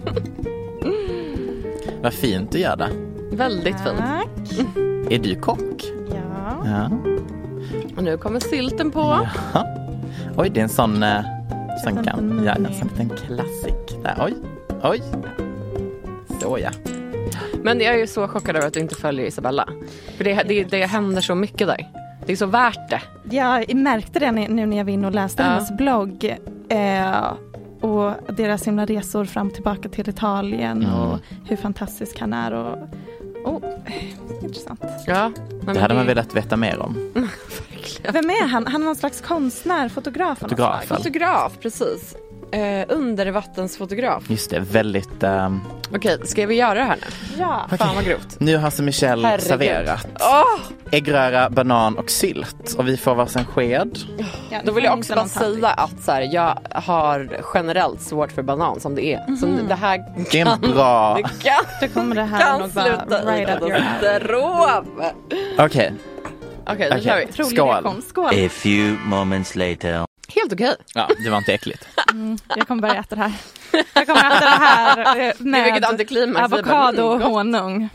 [2.03, 2.89] Vad fint du gör det.
[3.33, 3.99] Väldigt fint.
[3.99, 4.67] Tack.
[5.11, 5.85] Är du kock?
[6.11, 6.67] Ja.
[6.67, 6.91] Ja.
[7.97, 9.01] Och nu kommer sylten på.
[9.55, 9.67] Ja.
[10.37, 11.21] Oj, det är en sån, eh,
[11.85, 14.03] sån En kan, ja, en sån liten klassik.
[14.03, 14.35] Där, oj,
[14.83, 15.03] oj.
[16.41, 16.71] Så ja.
[17.63, 19.69] Men jag är ju så chockad över att du inte följer Isabella.
[20.17, 21.89] För det, det, det händer så mycket där.
[22.27, 23.01] Det är så värt det.
[23.37, 25.49] Jag märkte det nu när jag var inne och läste Ja.
[25.49, 26.25] hennes blogg.
[26.69, 27.33] Eh,
[27.85, 30.95] och deras himla resor fram och tillbaka till Italien Mm.
[30.95, 32.53] och hur fantastisk han är.
[32.53, 32.79] Och,
[33.45, 33.63] oh,
[34.43, 34.81] intressant.
[35.07, 35.33] Ja,
[35.75, 36.95] Det hade man velat veta mer om.
[38.13, 38.67] Vem är han?
[38.67, 40.85] Han är någon slags konstnär, fotograf Fotograf.
[40.85, 42.17] Fotograf, precis.
[42.53, 44.31] Eh, undervattensfotograf.
[44.31, 45.23] Just det, väldigt...
[45.23, 45.61] ehm,
[45.97, 47.07] Okej, ska vi göra det här nu?
[47.41, 47.67] Ja.
[47.79, 48.37] Fan vad grovt.
[48.41, 49.47] nu har alltså Michelle Herregud.
[49.49, 50.61] serverat Åh!
[50.91, 52.75] äggröra, banan och sylt.
[52.79, 53.99] Och vi får varsin sked.
[54.51, 58.43] Ja, Då vill jag också bara säga att så här, jag har generellt svårt för
[58.43, 59.37] banan som det är.
[59.37, 59.69] Så Mhm.
[59.69, 61.15] det här Det är en bra...
[61.15, 63.83] det kan, Då kommer det här kan nog sluta i right up your alley.
[64.01, 64.85] katastrof.
[65.59, 65.93] Okej,
[66.67, 67.25] Okej, då kör vi.
[67.25, 67.45] Okej.
[67.45, 67.69] Skål.
[67.69, 68.03] reaktion.
[68.09, 68.27] Skål!
[68.47, 70.07] A few moments later.
[70.29, 70.77] Helt okej.
[70.95, 71.89] ja, det var inte äckligt.
[72.15, 73.33] Mm, jag kommer börja äta det här.
[73.95, 77.89] Jag kommer äta det här eh, med avokado och mm, honung.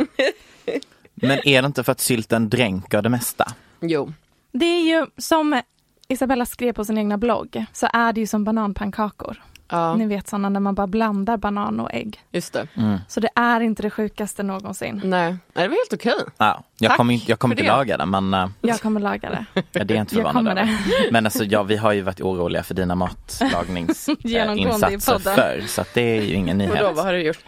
[1.15, 3.51] Men är det inte för att sylten dränker det mesta?
[3.81, 4.13] Jo.
[4.51, 5.61] Det är ju som
[6.07, 9.43] Isabella skrev på sin egna blogg, så är det ju som bananpannkakor.
[9.71, 12.19] Ja, Ni vet sådana när man bara blandar banan och ägg.
[12.32, 12.67] just det.
[12.73, 12.97] Mm.
[13.08, 15.01] Så det är inte det sjukaste någonsin.
[15.03, 16.13] Nej, Nej, det var helt okej.
[16.38, 17.67] Ja, jag Tack kommer inte, jag kommer inte det.
[17.67, 19.45] laga det men eh, Jag kommer laga det.
[19.71, 20.77] ja, det är jag inte Jag kommer över.
[21.12, 25.36] Men alltså, ja, vi har ju varit oroliga för dina matlagningsinsatser podden.
[25.36, 26.82] förr så att det är ju ingen nyhet.
[26.82, 27.39] Vadå, vad har du gjort?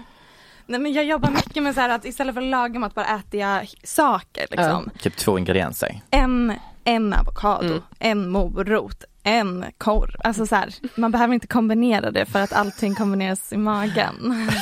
[0.66, 3.06] Nej men jag jobbar mycket med så här att istället för att laga mat bara
[3.06, 4.90] äter jag saker liksom.
[5.00, 6.02] Typ två ingredienser.
[6.12, 6.54] En,
[6.84, 7.82] en avokado, Mm.
[8.00, 10.10] en morot, en korv.
[10.24, 14.48] Alltså så här, man behöver inte kombinera det för att allting kombineras i magen.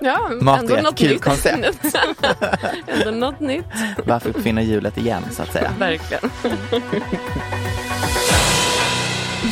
[0.00, 1.22] Ja, Mat ändå är ett något kul nytt.
[1.22, 1.96] koncept.
[2.86, 3.64] ändå något nytt.
[4.06, 5.72] Varför uppfinna hjulet igen så att säga?
[5.78, 6.30] Verkligen.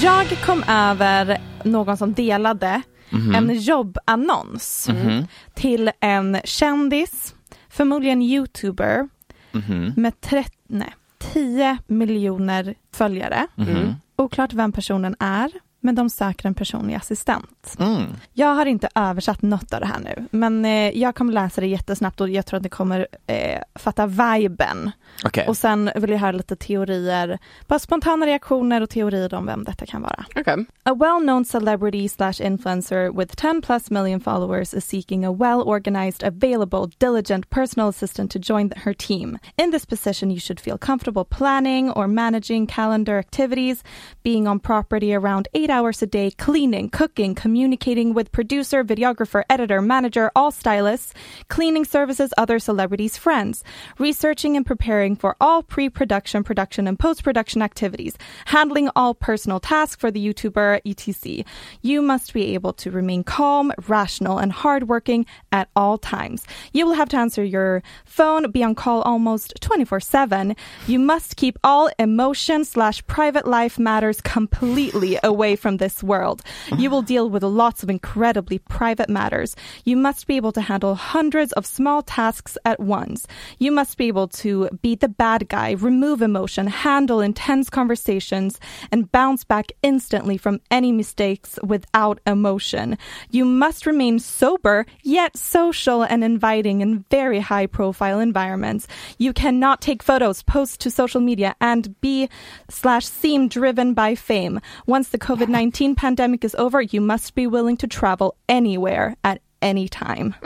[0.02, 3.34] Jag kom över någon som delade Mhm.
[3.34, 5.26] en jobbannons Mhm.
[5.54, 7.34] till en kändis,
[7.70, 9.08] förmodligen youtuber
[9.52, 9.92] Mhm.
[9.96, 10.94] med 30, nej,
[11.32, 13.46] 10 miljoner följare.
[13.54, 13.94] Mhm.
[14.16, 17.46] Oklart vem personen är, men de söker en personlig assistent.
[17.78, 18.04] Mm.
[18.32, 21.66] Jag har inte översatt något av det här nu, men eh, jag kommer läsa det
[21.66, 24.90] jättesnabbt och jag tror att ni kommer eh, fatta viben.
[25.24, 25.48] Okej.
[25.48, 29.86] Och sen vill jag höra lite teorier, bara spontana reaktioner och teorier om vem detta
[29.86, 30.24] kan vara.
[30.36, 30.64] Okay.
[30.82, 36.90] A well-known celebrity slash influencer with 10 plus million followers is seeking a well-organized, available,
[36.98, 39.38] diligent personal assistant to join her team.
[39.56, 43.82] In this position, you should feel comfortable planning or managing calendar activities,
[44.22, 49.80] being on property around eight hours a day, cleaning, cooking, communicating with producer, videographer, editor,
[49.80, 51.14] manager, all stylists,
[51.46, 53.62] cleaning services, other celebrities' friends,
[53.96, 60.10] researching and preparing for all pre-production, production, and post-production activities, handling all personal tasks for
[60.10, 61.44] the YouTuber, etc.
[61.80, 66.44] You must be able to remain calm, rational, and hardworking at all times.
[66.72, 70.56] You will have to answer your phone, be on call almost 24-7.
[70.88, 76.42] You must keep all emotion slash private life matters completely away from this world.
[76.76, 79.56] You will deal with lots of incredibly private matters.
[79.84, 83.26] You must be able to handle hundreds of small tasks at once.
[83.58, 89.10] You must be able to be the bad guy, remove emotion, handle intense conversations, and
[89.10, 92.98] bounce back instantly from any mistakes without emotion.
[93.30, 98.86] You must remain sober, yet social and inviting in very high profile environments.
[99.18, 102.28] You cannot take photos, post to social media, and be
[102.68, 104.60] slash seem driven by fame.
[104.86, 109.38] Once the COVID 19 pandemic is over, you must be willing to travel anywhere at
[109.62, 110.32] any time.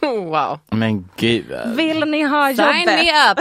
[0.00, 0.58] Wow.
[0.70, 1.44] Men gud,
[1.76, 2.86] Vill ni ha Sign jobbet?
[2.86, 3.38] me up!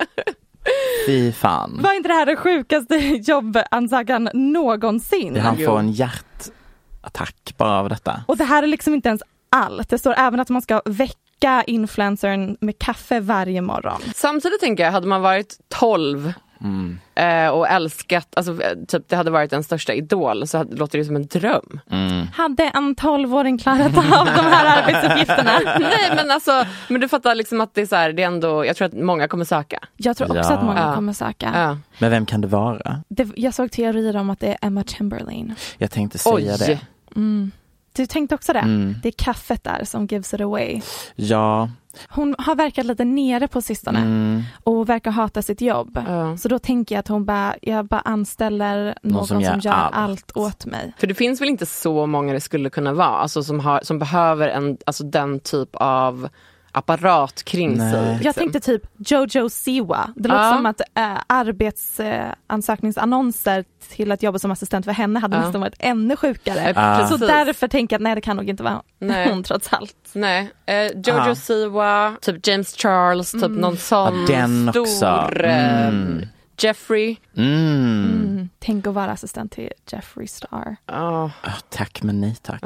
[1.06, 1.78] fy fan.
[1.82, 2.94] Var inte det här den sjukaste
[3.26, 5.36] jobbansökan någonsin?
[5.36, 8.24] Han får en hjärtattack bara av detta.
[8.28, 9.88] Och det här är liksom inte ens allt.
[9.88, 14.00] Det står även att man ska väcka influencern med kaffe varje morgon.
[14.14, 16.98] Samtidigt tänker jag, hade man varit 12 Mm.
[17.14, 20.98] eh, och älskat, alltså eh, typ det hade varit den största idol så hade, låter
[20.98, 21.80] det som en dröm.
[21.90, 22.26] Mm.
[22.34, 25.52] Hade en 12-åring klarat av de här arbetsuppgifterna?
[25.80, 28.66] Nej men alltså, men du fattar liksom att det är så här, det är ändå,
[28.66, 29.78] jag tror att många kommer söka.
[29.96, 30.56] Jag tror också Ja.
[30.58, 30.94] att många Ja.
[30.94, 31.50] kommer söka.
[31.54, 31.78] Ja.
[31.98, 33.02] Men vem kan det vara?
[33.08, 35.54] Det, jag såg teorier om att det är Emma Chamberlain.
[35.78, 36.56] Jag tänkte säga Oj.
[36.58, 36.80] det.
[37.16, 37.50] Mm.
[38.00, 38.58] Du tänkte också det?
[38.58, 38.94] Mm.
[39.02, 40.80] Det är kaffet där som gives it away.
[41.16, 41.70] Ja.
[42.08, 44.42] Hon har verkat lite nere på sistone Mm.
[44.64, 46.02] och verkar hata sitt jobb.
[46.08, 46.36] Ja.
[46.36, 49.94] Så då tänker jag att hon bara, jag bara anställer någon, som gör, allt.
[49.94, 50.32] allt.
[50.34, 50.92] åt mig.
[50.98, 53.98] För det finns väl inte så många det skulle kunna vara, alltså som, har, som
[53.98, 56.28] behöver en, alltså den typ av
[56.72, 57.92] apparat kring Nej.
[57.92, 58.02] sig.
[58.06, 58.32] Jag liksom.
[58.40, 60.10] tänkte typ Jojo Siwa.
[60.16, 60.52] Det låter Ja.
[60.56, 65.42] som att äh, arbetsansökningsannonser till att jobba som assistent för henne hade Ja.
[65.42, 66.72] nästan varit ännu sjukare.
[66.76, 69.30] Ja, Så därför tänker jag att nej det kan nog inte vara Nej.
[69.30, 69.96] hon trots allt.
[70.12, 71.34] Nej, eh, Jojo Ja.
[71.34, 74.84] Siwa, typ James Charles, typ någon sån Ja, den också.
[74.86, 76.26] stor eh, Mm.
[76.62, 77.16] Jeffrey.
[77.36, 78.20] Mm.
[78.24, 78.48] Mm.
[78.58, 80.76] Tänk att vara assistent till Jeffree Star.
[80.86, 82.62] Ja, Ah, tack men nej tack.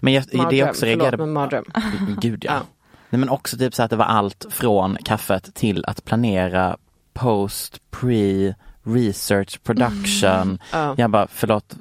[0.00, 1.64] Men jag, det Mardröm, jag också reagerade förlåt men mardröm.
[2.20, 2.52] Gud ja.
[2.52, 2.60] Ja.
[3.10, 6.76] Nej, men också typ så att det var allt från kaffet till att planera
[7.12, 10.58] post, pre, research, production.
[10.72, 10.94] Ja.
[10.98, 11.76] Jag bara, förlåt,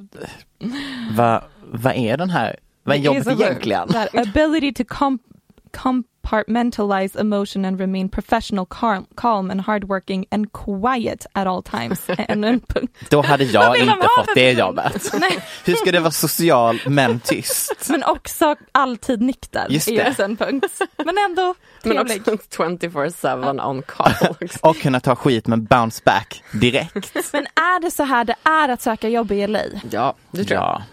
[1.12, 3.88] vad vad är den här, vad är Det jobbet egentligen?
[3.88, 5.19] Det här, ability to com-
[6.23, 12.01] compartmentalize emotion and remain professional, calm, calm and hardworking and quiet at all times.
[12.17, 12.93] Ännu en punkt.
[13.10, 15.12] Då hade jag inte fått det jobbet.
[15.19, 15.39] Nej.
[15.65, 17.88] Hur ska det vara social men tyst?
[17.89, 20.23] Men också alltid nykter Just är det.
[20.23, 20.82] en punkt.
[20.97, 22.21] Men ändå Men trevlig.
[22.27, 24.12] också 24-7 on call.
[24.62, 27.15] Och kunna ta skit med bounce back direkt.
[27.34, 29.60] Men är det så här det är att söka jobb i LA?
[29.91, 30.63] Ja, det tror jag.
[30.63, 30.84] Ja,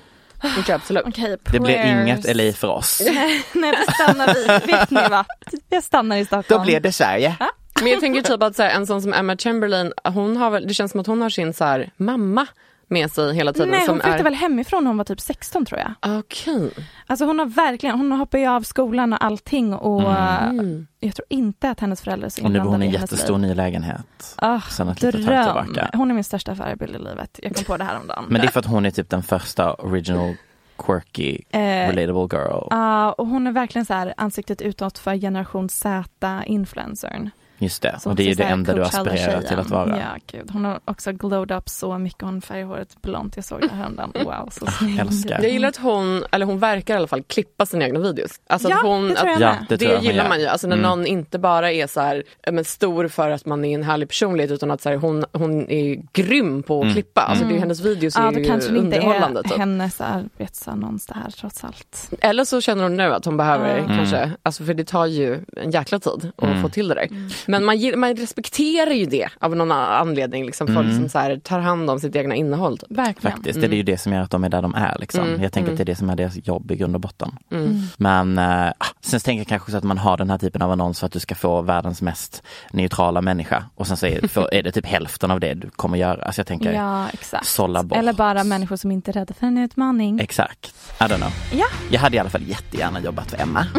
[0.42, 1.04] Jag absolut.
[1.06, 3.02] Okej, det blir inget LA för oss.
[3.06, 4.66] Nej, nej, då stannar vi.
[4.72, 5.24] Vet ni vad?
[5.68, 6.60] Jag stannar i Stockholm.
[6.60, 7.36] Då blir det Sverige.
[7.82, 10.68] Men jag tänker typ att så här, en sån som Emma Chamberlain, hon har väl,
[10.68, 12.46] det känns som att hon har sin så här, mamma
[12.88, 13.68] med sig hela tiden.
[13.68, 14.22] Nej, hon flyttade är...
[14.24, 16.18] väl hemifrån när hon var typ 16 tror jag.
[16.18, 16.70] Okej.
[17.06, 20.86] Alltså hon har verkligen, hon hoppar ju av skolan och allting och Mm.
[21.00, 22.96] eh, jag tror inte att hennes föräldrar är så Och nu bor hon inblandade i
[22.96, 23.48] en jättestor liv.
[23.48, 24.34] ny lägenhet.
[24.36, 25.66] Ah, Sen ett dröm.
[25.92, 27.40] Hon är min största förebild i livet.
[27.42, 28.24] Jag kom på det här om dagen.
[28.28, 30.34] Men det är för att hon är typ den första original
[30.78, 32.66] quirky Eh, relatable girl.
[32.70, 37.30] Ja, och hon är verkligen så här ansiktet utåt för generation Z influencern.
[37.58, 39.98] Just det, Så och det är det enda du aspirerar till att vara.
[39.98, 40.50] Ja, gud.
[40.52, 42.22] Hon har också glowed up så mycket.
[42.22, 43.36] Hon färgar håret blont.
[43.36, 44.12] Jag såg det häromdagen.
[44.24, 44.98] Wow, så snygg.
[44.98, 45.42] älskar.
[45.42, 48.30] Jag gillar att hon, eller hon verkar i alla fall klippa sina egna videos.
[48.46, 49.40] Alltså Ja, att hon, det tror jag att.
[49.40, 50.46] Ja, det det tror jag gillar man ju.
[50.46, 50.88] Alltså när Mm.
[50.90, 54.50] någon inte bara är så här, men stor för att man är en härlig personlighet
[54.50, 56.94] utan att så här, hon, hon är grym på att Mm.
[56.94, 57.20] klippa.
[57.20, 59.40] Alltså det är, hennes videos Ja, är ju kanske det inte underhållande.
[59.40, 59.58] är Typ.
[59.58, 62.10] hennes arbetsannons det här trots allt.
[62.20, 63.96] Eller så känner hon nu att hon behöver Mm.
[63.96, 66.62] kanske, alltså för det tar ju en jäkla tid att Mm.
[66.62, 67.08] få till det där.
[67.48, 70.46] Men man, man respekterar ju det av någon anledning.
[70.46, 70.96] Liksom, folk Mm.
[70.98, 72.78] som så här, tar hand om sitt egna innehåll.
[72.78, 72.90] Typ.
[72.90, 73.36] Verkligen.
[73.36, 75.28] Faktiskt, det är ju det som gör att de är där de är liksom.
[75.28, 75.74] Mm, Jag tänker mm.
[75.74, 77.30] att det är det som är deras jobb i grund och botten.
[77.52, 77.82] Mm.
[77.96, 81.00] Men eh, sen tänker jag kanske också att man har den här typen av annons
[81.00, 84.62] för att du ska få världens mest neutrala människa och sen så är, för, är
[84.62, 86.22] det typ hälften av det du kommer göra.
[86.24, 87.46] Alltså jag tänker Ja, exakt.
[87.46, 87.98] sålla bort.
[87.98, 90.20] Eller bara människor som inte är rädda för en utmaning.
[90.20, 91.32] Exakt, I don't know.
[91.52, 91.66] Ja.
[91.90, 93.66] Jag hade i alla fall jättegärna jobbat för Emma.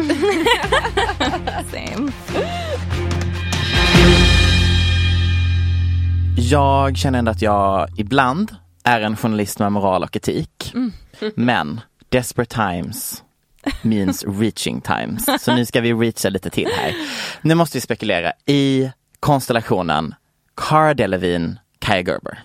[1.72, 2.12] Same.
[6.40, 10.72] Jag känner ändå att jag ibland är en journalist med moral och etik.
[10.74, 10.92] Mm.
[11.36, 13.22] Men desperate times
[13.82, 15.42] means reaching times.
[15.44, 16.94] Så nu ska vi reacha lite till här.
[17.42, 20.14] Nu måste vi spekulera i konstellationen
[20.56, 22.42] Cara Delevingne, Kaja Gerber.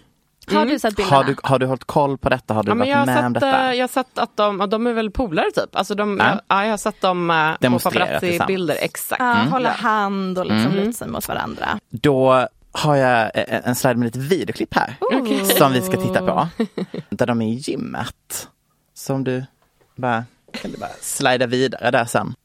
[0.51, 1.17] Har du sett bilderna?
[1.17, 2.53] Har du, har du hållit koll på detta?
[2.53, 3.69] Har du Ja, men varit jag, har med om sett, detta?
[3.69, 5.75] eh, jag har sett att de, de är väl polare typ.
[5.75, 6.25] Alltså de, Ja.
[6.29, 6.41] ja.
[6.47, 7.29] Ja, jag har sett dem
[7.61, 8.75] eh, på paparazzi-bilder.
[8.81, 9.19] Exakt.
[9.21, 9.51] Ja, Mm.
[9.51, 10.75] hålla hand och liksom Mm.
[10.85, 11.79] luta sig mot varandra.
[11.89, 14.95] Då har jag en en slide med lite videoklipp här.
[14.99, 15.45] Okej.
[15.45, 16.47] Som vi ska titta på.
[17.09, 18.47] Där de är i gymmet.
[18.95, 19.45] Som du
[19.95, 20.25] bara,
[20.61, 22.35] kan du bara slida vidare där sen.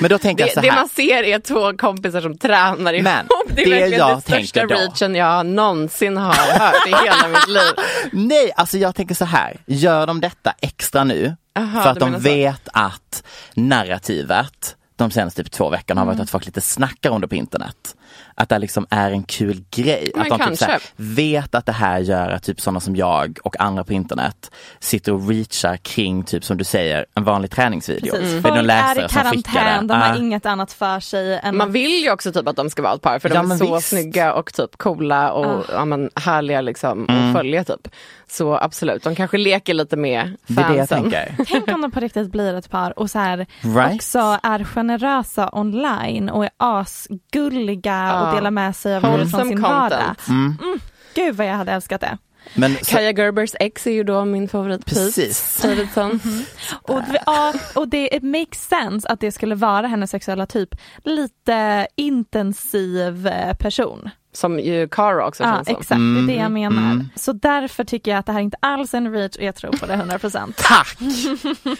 [0.00, 0.80] Men då tänker jag så Det, det här.
[0.80, 3.04] man ser är två kompisar som tränar ihop.
[3.04, 6.86] Men det är det verkligen jag den största tänker då- reachen jag någonsin har hört
[6.86, 7.72] i hela mitt liv.
[8.12, 9.56] Nej, alltså jag tänker så här.
[9.66, 11.36] Gör de detta extra nu?
[11.58, 12.28] Aha, för att de menar så.
[12.28, 13.22] vet att
[13.54, 16.22] narrativet de senaste typ två veckorna har varit Mm.
[16.24, 17.96] att folk lite snackar om det på internet.
[18.38, 20.10] Att det liksom är en kul grej.
[20.14, 23.38] Men att de typ här, vet att det här gör att typ sådana som jag
[23.44, 28.10] och andra på internet sitter och reachar kring typ som du säger en vanlig träningsvideo.
[28.12, 28.42] Precis.
[28.42, 29.94] För det är någon Folk är i karantän, det.
[29.94, 30.16] de har Ah.
[30.16, 33.02] inget annat för sig än Man vill ju också typ att de ska vara ett
[33.02, 33.88] par för Ja, de är så visst.
[33.88, 35.62] snygga och typ coola och Ah.
[35.72, 37.28] ja, men, härliga liksom Mm.
[37.28, 37.88] att följa typ.
[38.28, 41.10] Så absolut, de kanske leker lite med Det är det jag fansen.
[41.10, 41.44] tänker.
[41.48, 43.94] Tänk om de på riktigt blir ett par och så här Right?
[43.94, 48.25] också är generösa online och är asgulliga Ja.
[48.28, 50.14] Och delar med sig av livet från sin vardag.
[50.28, 50.58] Mm.
[50.62, 50.80] Mm.
[51.14, 52.18] Gud vad jag hade älskat det.
[52.54, 55.62] Men så, Kaja Gerbers ex är ju då min favorit Precis.
[55.62, 56.20] Pete Davidson.
[56.82, 60.74] Och, ja, och det it makes sense att det skulle vara hennes sexuella typ.
[61.04, 64.10] Lite intensiv eh, person.
[64.36, 65.76] Som ju Cara också Ja känns som.
[65.76, 66.90] exakt, det är det jag Mm, menar.
[66.92, 67.08] mm.
[67.16, 69.70] Så därför tycker jag att det här inte alls är en reach och jag tror
[69.72, 70.52] på det 100%.
[70.56, 70.98] Tack!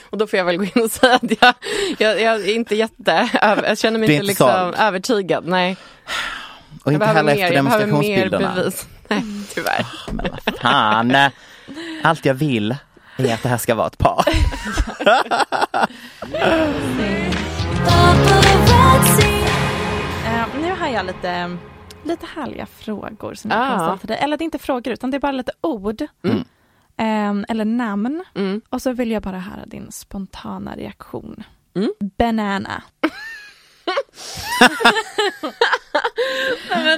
[0.11, 1.55] Och då får jag väl gå in och säga att jag,
[1.99, 3.29] jag, jag är inte jätte,
[3.66, 5.47] jag känner mig inte inte liksom övertygad.
[5.47, 5.77] Nej,
[6.85, 8.55] Och inte heller mer, efter jag behöver mer demonstrationsbilderna.
[8.55, 8.87] bevis.
[9.09, 9.23] Nej,
[9.55, 9.87] tyvärr.
[10.12, 11.31] Men vad fan.
[12.03, 12.77] Allt jag vill
[13.16, 14.25] är att det här ska vara ett par.
[20.27, 21.57] Eh, nu har jag lite,
[22.07, 23.66] lite härliga frågor som jag Ah.
[23.69, 24.19] kan ställa till dig.
[24.21, 26.03] Eller det är inte frågor utan det är bara lite ord.
[26.25, 26.38] Mm.
[26.99, 28.25] Eh, eller namn.
[28.35, 28.61] Mm.
[28.69, 31.45] Och så vill jag bara höra din spontana reaktion.
[31.77, 31.90] Mm.
[32.19, 32.83] Banana.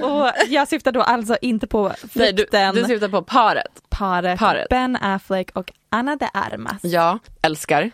[0.03, 3.83] och jag syftar då alltså inte på Nej, du, frukten, du syftar på paret.
[3.88, 4.68] paret, paret.
[4.68, 6.79] Ben Affleck och Anna de Armas.
[6.83, 7.90] Ja, älskar.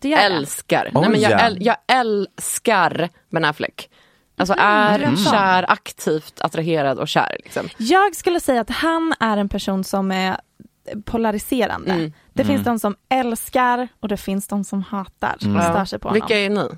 [0.00, 0.26] Det gör jag.
[0.26, 0.90] Älskar.
[0.94, 1.38] Oj, Nej, men jag, ja.
[1.38, 3.90] äl, jag älskar Ben Affleck.
[4.36, 5.16] Alltså är Mm.
[5.16, 7.36] kär, aktivt attraherad och kär.
[7.44, 7.68] Liksom.
[7.76, 10.36] Jag skulle säga att han är en person som är
[11.04, 11.92] polariserande.
[11.92, 12.12] Mm.
[12.32, 12.54] Det Mm.
[12.56, 16.14] finns de som älskar och det finns de som hatar och stör sig på honom.
[16.26, 16.68] Vilka är ni?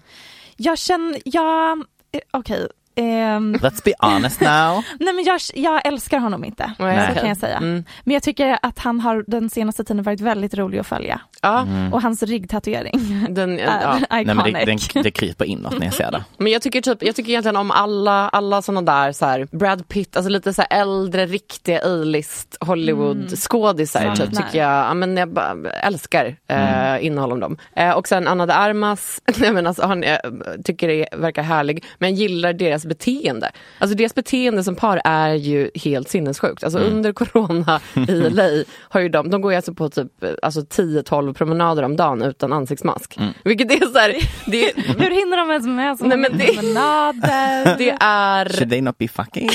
[0.56, 1.78] Jag känner, jag,
[2.12, 2.68] eh, okej.
[2.98, 4.84] Ehm, Let's be honest now.
[5.00, 7.08] nej men jag, jag älskar honom inte, Nej.
[7.14, 7.56] så kan jag säga.
[7.56, 7.84] Mm.
[8.04, 11.20] Men jag tycker att han har den senaste tiden varit väldigt rolig att följa.
[11.42, 11.92] Ja, Mm.
[11.94, 13.98] Och hans ryggtatuering den, är ja.
[14.10, 14.88] Nej men det, iconic.
[14.94, 16.24] den, det kryper inåt när jag ser det.
[16.38, 19.88] Men jag tycker, typ, jag tycker egentligen om alla, alla sådana där så här, Brad
[19.88, 24.16] Pitt, alltså lite så här äldre riktiga A-list Hollywood skådisar Mm.
[24.16, 25.38] typ, tycker jag, ja, men jag
[25.82, 26.94] älskar Mm.
[26.94, 27.56] eh, innehåll om dem.
[27.76, 30.16] Eh, och sen Anna de Armas, nej, men alltså, han eh,
[30.64, 33.50] tycker det verkar härlig, men jag gillar deras beteende.
[33.78, 36.64] Alltså deras beteende som par är ju helt sinnessjukt.
[36.64, 36.92] Alltså Mm.
[36.92, 40.08] under corona i LA har ju de, de går ju alltså på typ
[40.42, 43.16] alltså 10-12 promenader om dagen utan ansiktsmask.
[43.18, 43.32] Mm.
[43.44, 44.14] Vilket är så här,
[44.46, 47.76] det, Hur hinner de ens med så många promenader?
[47.78, 49.50] det är Should they not be fucking?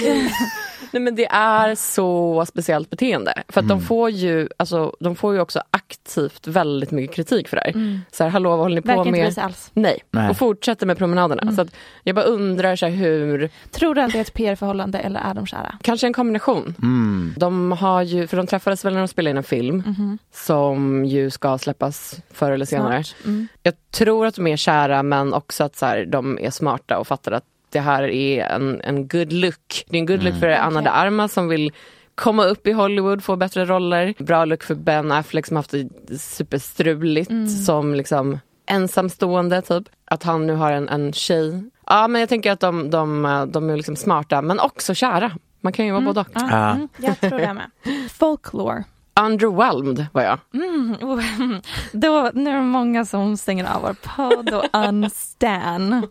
[0.91, 3.33] Nej men det är så speciellt beteende.
[3.49, 3.77] För att Mm.
[3.79, 7.71] de får ju, alltså, de får ju också aktivt väldigt mycket kritik för det här.
[7.71, 7.99] Mm.
[8.11, 9.33] Så här, hallå vad håller ni Verkar på inte med?
[9.33, 9.71] sig alls.
[9.73, 9.99] Nej.
[10.11, 10.29] Nej.
[10.29, 11.41] och fortsätter med promenaderna.
[11.41, 11.55] Mm.
[11.55, 11.67] Så att
[12.03, 15.33] jag bara undrar så här, hur, Tror du att det är ett PR-förhållande eller är
[15.33, 15.77] de kära?
[15.81, 16.75] kanske en kombination.
[16.81, 17.33] Mm.
[17.37, 20.17] De har ju, för de träffades väl när de spelade in en film Mhm.
[20.33, 23.03] som ju ska släppas förr eller senare.
[23.25, 23.47] Mm.
[23.63, 27.07] Jag tror att de är kära men också att så här, de är smarta och
[27.07, 27.43] fattar att
[27.73, 29.85] det här är en, en good look.
[29.89, 31.71] Det är en good look för Anna de Armas som vill
[32.15, 34.13] komma upp i Hollywood, få bättre roller.
[34.17, 37.31] Bra look för Ben Affleck som haft det superstruligt
[37.65, 39.83] som liksom ensamstående typ.
[40.05, 41.63] Att han nu har en, en tjej.
[41.87, 45.31] Ja men jag tänker att de, de, de är liksom smarta men också kära.
[45.61, 46.27] Man kan ju vara både och.
[46.33, 46.71] Ja.
[46.71, 47.71] mm, jag tror det med.
[48.11, 48.83] Folklore.
[49.19, 50.39] Underwhelmed var jag.
[50.53, 50.97] Mm,
[51.91, 56.07] då, nu är det många som stänger av vår podd och unstan.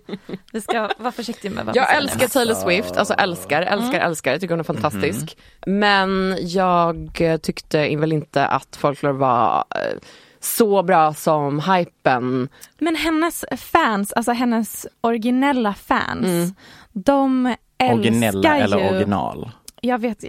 [0.52, 2.28] Vi ska vara försiktiga med vad Jag älskar nu.
[2.28, 4.30] Taylor Swift, alltså älskar, älskar, älskar.
[4.32, 5.36] Jag tycker hon är fantastisk.
[5.66, 9.98] Men jag tyckte väl inte att Folklore var eh,
[10.40, 12.48] så bra som hypen.
[12.78, 16.52] Men hennes fans, alltså hennes originella fans,
[16.92, 17.46] de
[17.78, 18.64] älskar Originella ju...
[18.64, 19.50] eller original?
[19.84, 20.24] Jag vet,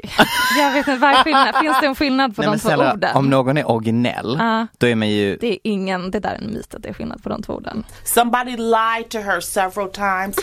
[0.58, 1.56] jag vet inte, vad är skillnad?
[1.62, 3.16] Finns det en skillnad på Nej, de två snälla, orden?
[3.16, 4.68] om någon är originell, Ja.
[4.78, 5.38] då är man ju...
[5.42, 7.54] Det är ingen, det där är en myt att det är skillnad på de två
[7.54, 7.84] orden.
[8.04, 10.36] Somebody lied to her several times.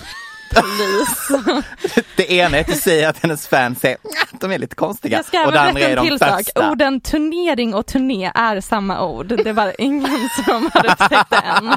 [0.51, 1.63] Please.
[2.17, 3.97] Det ena är att du säger att hennes fans är,
[4.41, 5.17] de är lite konstiga.
[5.19, 6.71] Jag ska och det andra är de första.
[6.71, 9.27] Orden turnering och turné är samma ord.
[9.45, 11.73] Det bara ingen som har upptäckt det än.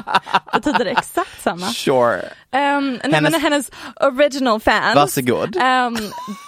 [0.52, 1.66] Betyder det exakt samma?
[1.66, 2.16] Sure.
[2.16, 3.70] Um, nej, Hennes- men hennes
[4.00, 4.94] original fans.
[4.96, 5.56] Varsågod.
[5.56, 5.98] Um,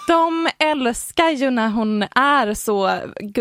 [0.07, 2.99] de älskar ju när hon är så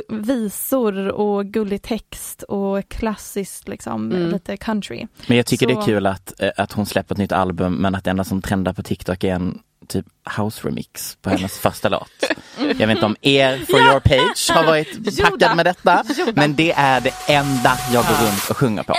[0.09, 4.28] visor och gullig text och klassiskt liksom Mm.
[4.30, 5.07] lite country.
[5.26, 7.74] Men jag tycker det Så- är kul att, eh, att hon släpper ett nytt album
[7.74, 9.58] men att det enda som trendar på TikTok är en
[9.88, 10.06] typ
[10.38, 12.10] house remix på hennes första låt.
[12.58, 16.04] Jag vet inte om er For Your Page har varit packad med detta
[16.34, 18.94] men det är det enda jag går runt och sjunger på.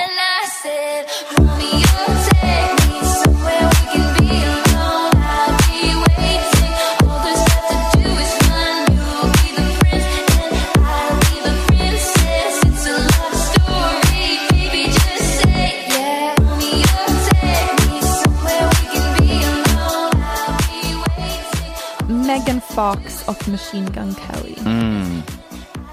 [23.28, 24.56] Och Machine Gun Kelly.
[24.66, 25.22] Mm.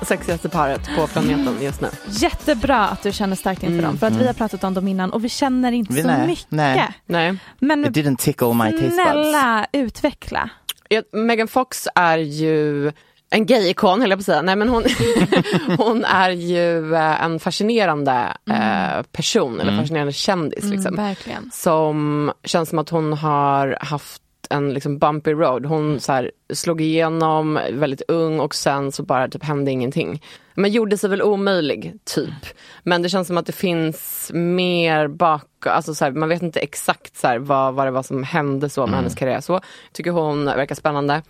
[0.03, 1.89] Sexigaste paret på planeten just nu.
[2.09, 4.89] Jättebra att du känner starkt inför Mm, dem för att vi har pratat om dem
[4.89, 6.47] innan och vi känner inte Vi- så nej, mycket.
[6.49, 6.89] nej.
[7.07, 7.37] Nej.
[7.59, 8.95] Men It didn't tickle my taste buds.
[8.95, 10.51] snälla utveckla.
[10.89, 12.93] Ja, Megan Fox är ju
[13.30, 14.43] en gay-ikon höll jag på att säga.
[14.43, 14.85] Nej men hon,
[15.78, 20.64] hon är ju eh, en fascinerande eh, person, eller fascinerande kändis.
[20.64, 20.95] Liksom.
[20.95, 21.51] Mm, verkligen.
[21.53, 24.22] Som känns som att hon har haft
[24.55, 25.67] en liksom bumpy road.
[25.67, 30.23] Hon så här, slog igenom väldigt ung och sen så bara typ hände ingenting.
[30.55, 32.47] Men gjorde sig väl omöjlig, typ.
[32.83, 36.61] Men det känns som att det finns mer bak, alltså så här, man vet inte
[36.61, 39.41] exakt så här, vad, vad det var som hände så med hennes karriär.
[39.41, 39.61] Så
[39.93, 41.23] tycker hon verkar spännande.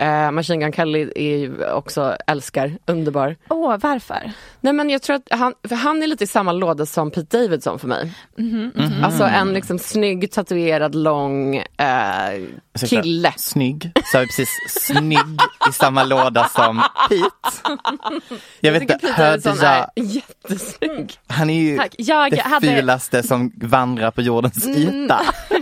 [0.00, 3.36] Eh, Machine Gun Kelly är ju också älskar, underbar.
[3.48, 4.32] Åh, varför?
[4.60, 7.38] Nej men jag tror att han, för han är lite i samma låda som Pete
[7.38, 8.12] Davidson för mig.
[8.38, 9.04] Mhm, Mhm.
[9.04, 11.64] Alltså en liksom snygg, tatuerad, lång eh,
[12.86, 13.32] kille.
[13.36, 15.18] Snygg, sa vi precis snygg
[15.68, 17.78] i samma låda som Pete.
[18.60, 21.18] Jag vet inte, hörde jag, är jättesnygg.
[21.26, 21.94] han är ju Tack.
[21.98, 25.04] Jag det hade- fulaste som vandrar på jordens Mm.
[25.04, 25.20] yta.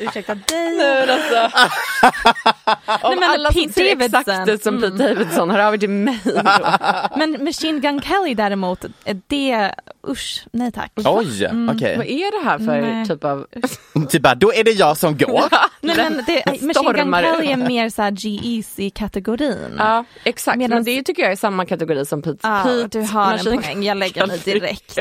[0.00, 0.44] Ursäkta dig.
[0.76, 1.58] Nej, men alltså.
[3.06, 4.20] Om men alla som Pete ser Davidson.
[4.20, 4.96] exakt ut som Pete.
[5.08, 6.32] Davidson, hör av er till mig då.
[7.16, 8.84] Men Machine Gun Kelly däremot,
[9.28, 9.74] det,
[10.08, 10.92] usch, nej tack.
[10.96, 11.76] Oj, Mm.
[11.76, 11.96] okej.
[11.96, 13.06] Vad är det här för Nej.
[13.08, 13.46] typ av...
[14.08, 15.44] Typ bara, då är det jag som går.
[15.80, 17.22] Nej men det, Machine Gun Stormar.
[17.22, 19.74] Kelly är mer såhär G-Eazy kategorin.
[19.78, 20.58] Ja, exakt.
[20.58, 22.38] Medans- Men det tycker jag är samma kategori som Pete.
[22.42, 24.60] Ja, Pete du har en Machine poäng, jag lägger mig Kelly.
[24.60, 24.98] direkt.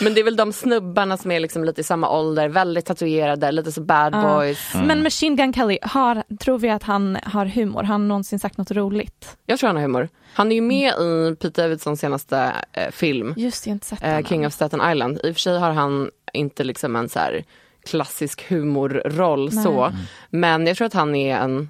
[0.00, 3.52] Men det är väl de snubbarna som är liksom lite i samma ålder, väldigt tatuerade,
[3.52, 4.74] lite så bad Boys.
[4.74, 7.76] Men Machine Gun Kelly, har, tror vi att han har humor?
[7.76, 9.36] Har han någonsin sagt något roligt?
[9.46, 10.08] Jag tror han har humor.
[10.32, 14.02] Han är ju med i Pete Davidsons senaste eh, film, Just det, jag inte sett
[14.02, 14.46] eh, King än.
[14.46, 15.20] of Staten Island.
[15.24, 17.44] I och för sig har han inte liksom en så här
[17.84, 19.64] klassisk humorroll Nej.
[19.64, 19.92] så.
[20.30, 21.68] Men jag tror att han är en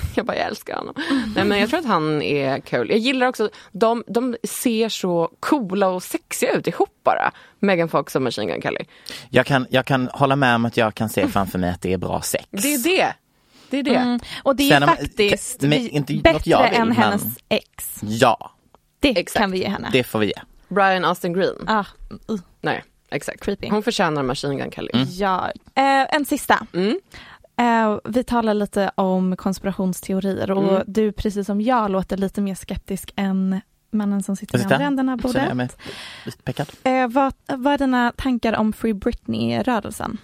[0.14, 0.94] jag bara, jag älskar honom.
[1.34, 2.90] Nej men jag tror att han är kul.
[2.90, 7.32] Jag gillar också, de, de ser så coola och sexiga ut ihop bara.
[7.62, 8.84] Megan Fox och Machine Gun Kelly.
[9.30, 11.92] Jag kan, jag kan hålla med om att jag kan se framför mig att det
[11.92, 12.44] är bra sex.
[12.50, 13.14] Det är det.
[13.70, 13.94] Det är det.
[13.96, 14.20] Mm.
[14.42, 17.98] Och det är Sen om- faktiskt men inte bättre jag vill, än men- hennes ex.
[18.02, 18.50] Ja,
[19.00, 19.88] Det kan vi ge henne.
[19.92, 20.32] det får vi ge.
[20.68, 21.64] Brian Austin Green.
[21.68, 21.84] Ah,
[22.30, 23.40] uh, Nej, exakt.
[23.44, 23.68] Creepy.
[23.70, 24.90] Hon förtjänar Machine Gun Kelly.
[24.94, 25.06] Mm.
[25.10, 25.50] ja.
[25.74, 26.66] Eh, en sista.
[26.72, 26.98] Mm.
[27.60, 30.82] Eh, vi talar lite om konspirationsteorier och Mm.
[30.86, 33.60] du precis som jag låter lite mer skeptisk än
[33.92, 35.42] mannen som sitter i andra änden av bordet.
[36.82, 40.18] Eh, vad, vad är dina tankar om Free Britney-rörelsen?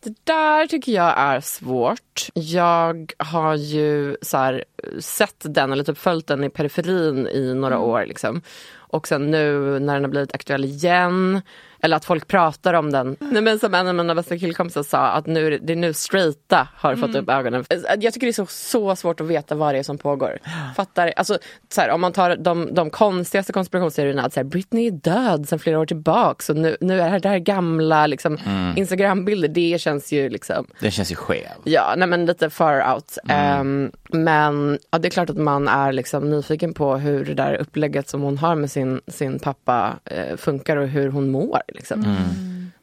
[0.00, 2.28] Det där tycker jag är svårt.
[2.34, 4.64] Jag har ju så här,
[5.00, 7.88] sett den eller typ följt den i periferin i några Mm.
[7.88, 8.06] år.
[8.06, 8.42] Liksom.
[8.76, 11.42] Och sen nu när den har blivit aktuell igen,
[11.84, 13.16] eller att folk pratar om den.
[13.20, 15.92] Nej, men som en av mina bästa killkompisar sa, att nu, det det är nu
[15.92, 17.22] straighta har fått Mm.
[17.22, 17.64] upp ögonen.
[18.00, 20.38] Jag tycker det är så, så svårt att veta vad det är som pågår.
[20.76, 21.12] Fattar?
[21.16, 24.90] Alltså, så här, om man tar de, de konstigaste konspirationsteorierna, att så här, Britney är
[24.90, 28.38] död sedan flera år tillbaks och nu, nu är det här, det här gamla liksom,
[28.46, 28.76] Mm.
[28.76, 31.48] Instagrambilder, det känns ju liksom Den känns ju skev.
[31.64, 33.18] Ja, nej men lite far out.
[33.28, 33.60] Mm.
[33.60, 37.54] Ehm, men ja, det är klart att man är liksom nyfiken på hur det där
[37.54, 41.60] upplägget som hon har med sin, sin pappa eh, funkar och hur hon mår.
[41.74, 42.04] Liksom.
[42.04, 42.16] Mm.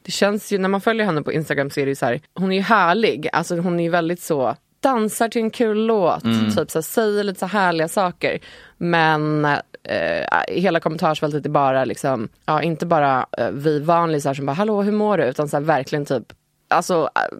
[0.01, 2.21] Det känns ju, när man följer henne på Instagram så är det ju så här,
[2.33, 3.29] hon är ju härlig.
[3.33, 6.51] Alltså hon är ju väldigt så, dansar till en kul låt, Mm.
[6.55, 8.39] typ så här, säger lite så härliga saker.
[8.77, 9.45] Men
[9.83, 14.81] eh, hela kommentarsfältet är bara liksom, ja inte bara eh, vi vanliga som bara hallå
[14.81, 15.23] hur mår du?
[15.23, 16.33] Utan så här, verkligen typ
[16.67, 17.37] Alltså äh,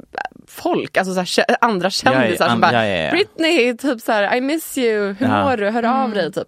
[0.48, 3.12] folk, alltså så här, andra kändisar som bara ja, ja, ja.
[3.12, 6.48] Britney, typ så här, I miss you, hur mår du, hör av dig typ.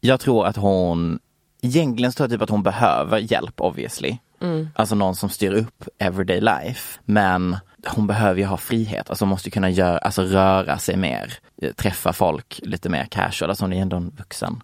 [0.00, 1.18] Jag tror att hon,
[1.62, 4.16] egentligen så tror jag typ att hon behöver hjälp obviously.
[4.40, 4.68] Mm.
[4.74, 7.00] Alltså någon som styr upp everyday life.
[7.04, 11.32] Men hon behöver ju ha frihet, alltså hon måste kunna göra, alltså röra sig mer,
[11.76, 14.62] träffa folk lite mer casual, alltså hon är ändå en vuxen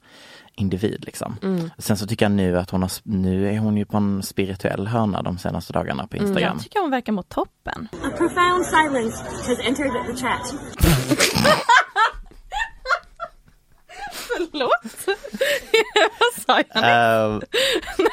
[0.56, 1.36] individ liksom.
[1.42, 1.70] Mm.
[1.78, 4.86] Sen så tycker jag nu att hon har, nu är hon ju på en spirituell
[4.86, 6.56] hörna de senaste dagarna på Instagram.
[6.56, 7.88] Jag tycker hon verkar må toppen.
[7.92, 10.54] A profound silence has entered the chat.
[14.36, 14.70] Förlåt?
[16.18, 17.42] Vad sa jag?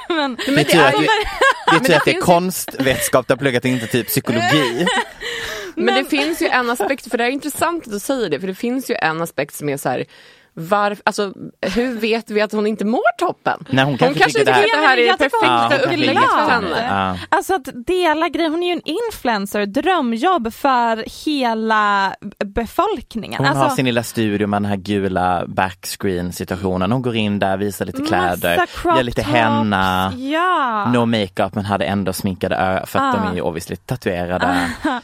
[0.09, 3.31] Men, det är tur att, du- det är Men tur att det är konstvetenskap du
[3.33, 4.85] har pluggat, inte typ psykologi.
[5.75, 8.47] Men, det finns ju en aspekt, för det är intressant att du säger det, för
[8.47, 10.05] det finns ju en aspekt som är så här
[10.53, 13.65] varf, alltså, hur vet vi att hon inte mår toppen?
[13.69, 15.47] Nej, hon kanske kanske tycker tycker här- att det här är det hon Ja, perfekta
[15.61, 17.17] hon kanske upplägget för henne.
[17.29, 17.37] Ja.
[17.37, 23.37] Alltså att dela grejer, hon är ju en influencer, drömjobb för hela befolkningen.
[23.37, 26.91] Hon alltså, har sin lilla studio med den här gula backscreen situationen.
[26.91, 30.13] Hon går in där, visar lite kläder, gör lite henna.
[30.17, 30.91] Ja.
[30.93, 33.17] No makeup men hade ändå sminkade ögon för att Ah.
[33.21, 34.69] de är ju obviously tatuerade.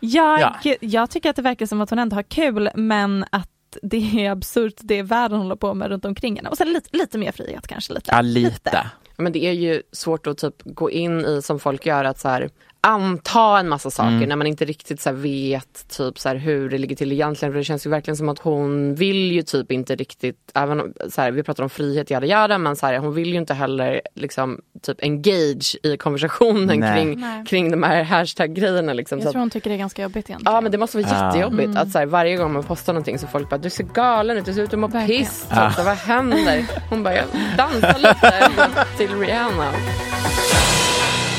[0.00, 0.74] Jag, Ja.
[0.80, 3.48] jag tycker att det verkar som att hon ändå har kul men att
[3.82, 6.48] det är absurt det världen håller på med runt omkring henne.
[6.48, 7.92] Och sen lite, lite mer frihet kanske.
[7.92, 8.10] Lite.
[8.12, 8.90] Ja, lite.
[9.16, 12.28] Men det är ju svårt att typ gå in i som folk gör att så
[12.28, 12.50] här,
[12.86, 14.28] anta en massa saker Mm.
[14.28, 17.52] när man inte riktigt så här, vet typ så här, hur det ligger till egentligen.
[17.52, 20.92] För det känns ju verkligen som att hon vill ju typ inte riktigt, även om
[21.10, 23.54] så här, vi pratar om frihet yada yada men så här, hon vill ju inte
[23.54, 26.94] heller liksom typ engage i konversationen Nej.
[26.94, 27.44] kring, Nej.
[27.46, 28.92] kring de här hashtag-grejerna.
[28.92, 30.54] Liksom, så Jag att- tror hon tycker det är ganska jobbigt egentligen.
[30.54, 31.26] Ja men det måste vara Ja.
[31.26, 31.76] jättejobbigt Mm.
[31.82, 34.44] att så här, varje gång man postar någonting så folk bara du ser galen ut,
[34.44, 35.46] du ser ut att må piss.
[35.50, 35.68] Ja.
[35.68, 36.64] Typ, så vad händer?
[36.90, 37.24] Hon bara jag
[37.56, 39.72] dansar lite till Rihanna.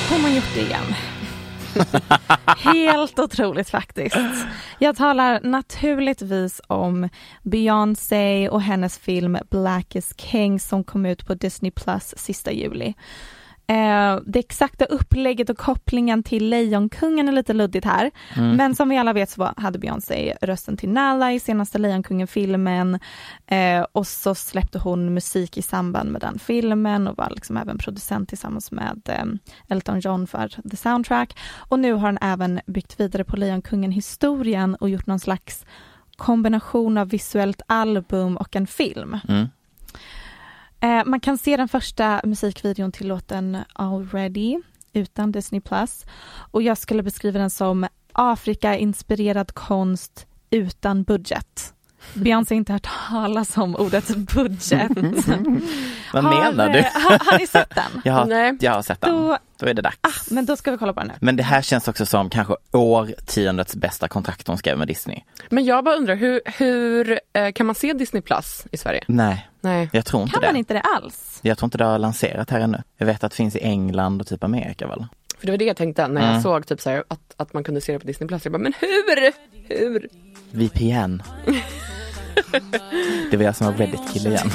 [0.10, 0.84] Hon har gjort det igen.
[2.57, 4.17] Helt otroligt faktiskt.
[4.80, 7.09] Jag talar naturligtvis om
[7.43, 12.93] Beyoncé och hennes film Black is King som kom ut på Disney Plus sista juli.
[13.68, 18.11] Eh, det exakta upplägget och kopplingen till Lejonkungen är lite luddigt här.
[18.36, 18.55] Mm.
[18.55, 22.99] Men som vi alla vet så var- hade Beyoncé rösten till Nala i senaste Lejonkungen-filmen.
[23.47, 27.78] Eh, och så släppte hon musik i samband med den filmen och var liksom även
[27.78, 29.26] producent tillsammans med eh,
[29.68, 31.38] Elton John för the soundtrack.
[31.70, 35.66] Och nu har hon även byggt vidare på Lejonkungen-historien och gjort någon slags
[36.18, 39.18] kombination av visuellt album och en film.
[39.28, 39.47] Mm.
[40.86, 44.61] Eh, man kan se den första musikvideon till låten Already
[44.93, 46.05] utan Disney Plus.
[46.51, 51.74] Och jag skulle beskriva den som Afrika-inspirerad konst utan budget.
[52.14, 54.91] Beyoncé har inte hört talas om ordet budget.
[56.14, 56.80] Vad Har, menar du?
[56.80, 57.84] eh, Har, har ni sett den?
[58.03, 58.58] Jag har, Nej.
[58.60, 59.12] jag har sett den.
[59.12, 60.32] Då- Då är det dags.
[60.32, 61.14] Men då ska vi kolla på den nu.
[61.22, 65.20] Men det här känns också som kanske årtiondets bästa kontrakt hon skrev med Disney.
[65.49, 69.03] Men jag bara undrar, hur, hur eh, kan man se Disney Plus i Sverige?
[69.08, 69.89] Nej, Nej.
[69.93, 70.47] jag tror inte Kan det.
[70.47, 71.39] man inte det alls?
[71.41, 72.82] Jag tror inte det har lanserat här ännu.
[72.97, 75.06] Jag vet att det finns i England och typ Amerika väl?
[75.39, 76.41] För det var det jag tänkte när jag Mm.
[76.43, 78.45] såg typ så här, att, att man kunde se det på Disney Plus.
[78.45, 79.32] Jag bara, men hur?
[79.68, 80.08] Hur?
[80.56, 81.24] VPN.
[83.32, 84.49] det var jag som var Reddit-kille igen.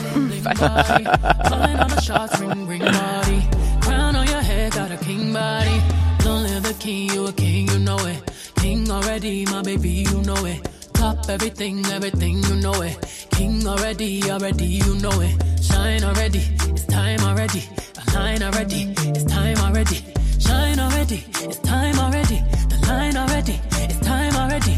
[1.45, 3.41] Pulling on the shots, ring, ring body.
[3.83, 5.81] Crown on your head, got a king body.
[6.25, 8.31] Don't live the king, you a king, you know it.
[8.57, 10.69] King already, my baby, you know it.
[10.93, 12.97] Top everything, everything, you know it.
[13.31, 15.35] King already, already, you know it.
[15.63, 17.63] Shine already, it's time already.
[17.95, 20.05] The line already, it's time already.
[20.39, 22.43] Shine already, it's time already.
[22.69, 24.77] The line already, it's time already.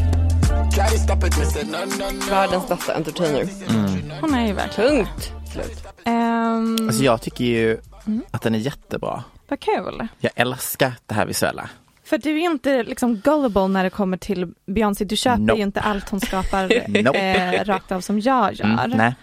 [2.31, 3.47] Världens bästa entertainer.
[4.21, 5.33] Hon är ju verkligen Punkt.
[5.53, 5.85] Slut.
[6.07, 8.23] um, Alltså jag tycker ju Mm.
[8.31, 9.25] att den är jättebra.
[9.49, 10.09] Vad kul.
[10.19, 11.69] Jag älskar det här visuella.
[12.05, 15.05] För du är inte liksom gullible när det kommer till Beyoncé.
[15.05, 15.57] Du köper Nope.
[15.59, 17.19] ju inte allt hon skapar Nope.
[17.19, 18.65] eh, rakt av som jag gör.
[18.67, 19.15] Mm, nej.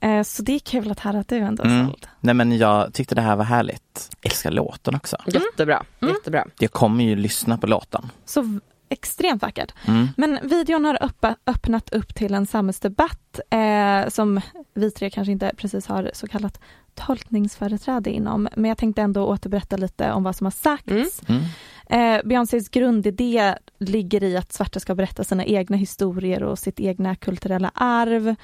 [0.00, 1.86] Eh, så det är kul att höra att du ändå är Mm.
[1.86, 2.06] såld.
[2.20, 4.10] nej men jag tyckte det här var härligt.
[4.22, 5.16] Älskar låten också.
[5.26, 5.82] Jättebra.
[6.02, 6.14] Mm.
[6.14, 6.44] Jättebra.
[6.58, 8.10] Jag kommer ju lyssna på låten.
[8.24, 8.58] Så
[8.92, 9.74] extremt vackert.
[9.88, 10.08] Mm.
[10.16, 14.40] Men videon har uppa, öppnat upp till en samhällsdebatt eh, som
[14.74, 16.60] vi tre kanske inte precis har så kallat
[16.94, 18.48] tolkningsföreträde inom.
[18.56, 21.22] Men jag tänkte ändå återberätta lite om vad som har sagts.
[21.28, 21.42] Mm.
[21.86, 27.16] Eh, Beyoncés grundidé ligger i att svarta ska berätta sina egna historier och sitt egna
[27.16, 28.34] kulturella arv.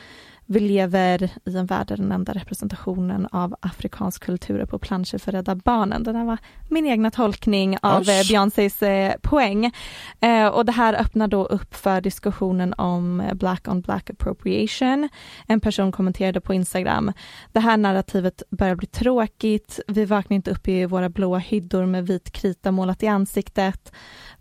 [0.50, 5.18] Vi lever i en värld där den enda representationen av afrikansk kultur är på planscher
[5.18, 6.02] för Rädda Barnen.
[6.02, 6.38] Det där var
[6.68, 9.72] min egna tolkning av eh, Beyoncés eh, poäng.
[10.20, 15.08] Eh, och det här öppnar då upp för diskussionen om black on black appropriation.
[15.46, 17.12] En person kommenterade på Instagram.
[17.52, 19.80] Det här narrativet börjar bli tråkigt.
[19.88, 23.92] Vi vaknar inte upp i våra blåa hyddor med vit krita målat i ansiktet.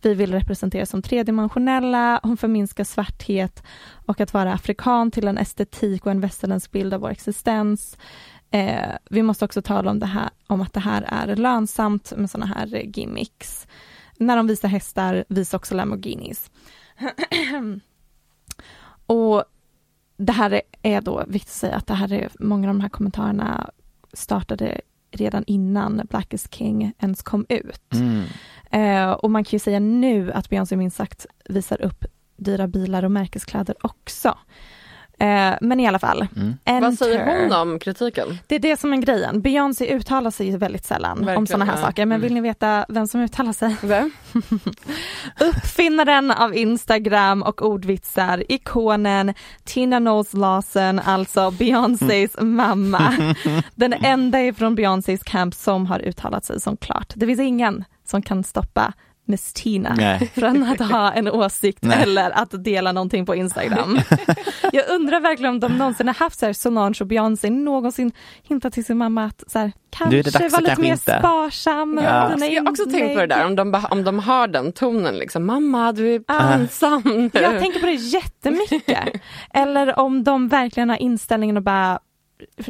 [0.02, 2.20] Vi vill representeras som tredimensionella.
[2.24, 3.64] Hon förminskar svarthet
[4.08, 7.98] och att vara afrikan till en estetik och en västerländsk bild av vår existens.
[8.52, 12.30] Eh, vi måste också tala om det här, om att det här är lönsamt med
[12.30, 13.68] sådana här gimmicks.
[14.18, 16.52] När de visar hästar, visa också Lamborghinis.
[19.06, 19.44] och
[20.18, 22.82] det här är- är då viktigt att säga att det här är, många av de
[22.82, 23.70] här kommentarerna
[24.14, 24.82] startade
[25.12, 27.94] redan innan Black is King ens kom ut.
[27.94, 28.24] Mm.
[28.72, 32.06] Eh, och man kan ju säga nu att Beyoncé minst sagt visar upp
[32.38, 34.38] dyra bilar och märkeskläder också.
[35.20, 36.28] Eh, men i alla fall.
[36.36, 36.92] Vad Enter.
[36.92, 38.40] säger hon om kritiken?
[38.48, 39.42] Det är det som är grejen.
[39.42, 41.82] Beyoncé uttalar sig väldigt sällan om Verkligen, sådana här ja.
[41.82, 42.06] saker.
[42.06, 43.76] Men vill ni veta vem som uttalar sig?
[43.82, 44.12] Vem?
[45.40, 49.34] Uppfinnaren av Instagram och ordvitsar, ikonen
[49.64, 53.34] Tina Knowles Lawson, alltså Beyoncés mamma.
[53.76, 57.14] Den enda ifrån Beyoncés camp som har uttalat sig som klart.
[57.16, 58.94] Det finns ingen som kan stoppa
[59.28, 60.32] Miss Tina Nej.
[60.36, 61.98] från att ha en åsikt Nej.
[62.04, 64.00] eller att dela någonting på Instagram.
[64.72, 68.12] Jag undrar verkligen om de någonsin har haft så här Solange och Beyoncé någonsin
[68.44, 71.20] hintat till sin mamma att så här, kanske dags var att lite kanske mer inte.
[71.20, 72.00] sparsam.
[72.04, 72.30] Ja.
[72.30, 75.16] dina Jag har också tänkt på det där, om de, om de har den tonen
[75.18, 75.46] liksom.
[75.46, 76.24] Mamma, du är
[76.54, 77.30] ensam nu.
[77.34, 79.22] Jag tänker på det jättemycket.
[79.54, 82.00] Eller om de verkligen har inställningen att bara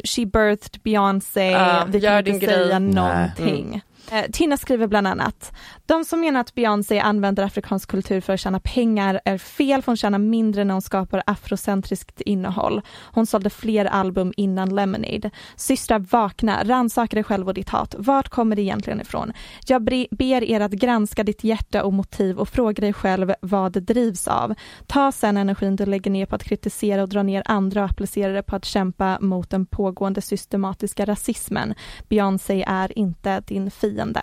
[0.04, 2.56] She birthed Beyoncé, Ja, vi gör kan inte grej.
[2.56, 2.94] säga Nej.
[2.94, 3.82] någonting.
[4.12, 4.24] Mm.
[4.26, 5.52] Eh, Tina skriver bland annat,
[5.88, 9.92] de som menar att Beyoncé använder afrikansk kultur för att tjäna pengar är fel, för
[9.92, 12.82] hon tjänar mindre när hon skapar afrocentriskt innehåll.
[13.12, 15.32] Hon sålde fler album innan Lemonade.
[15.56, 17.96] Systrar vakna, rannsaka dig själv och ditt hat.
[17.98, 19.34] Vart kommer det egentligen ifrån?
[19.68, 23.80] Jag ber er att granska ditt hjärta och motiv och fråga dig själv vad det
[23.80, 24.54] drivs av.
[24.88, 28.34] Ta sen energin du lägger ner på att kritisera och dra ner andra och applicera
[28.34, 31.74] det på att kämpa mot den pågående systematiska rasismen.
[32.10, 34.22] Beyoncé är inte din fiende.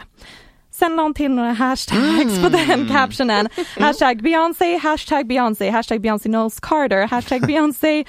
[0.78, 3.48] Sen la hon till några hashtags på den captionen.
[3.80, 8.04] Hashtag Beyoncé, hashtag Beyoncé, hashtag Beyoncé Knowles Carter, hashtag Beyoncé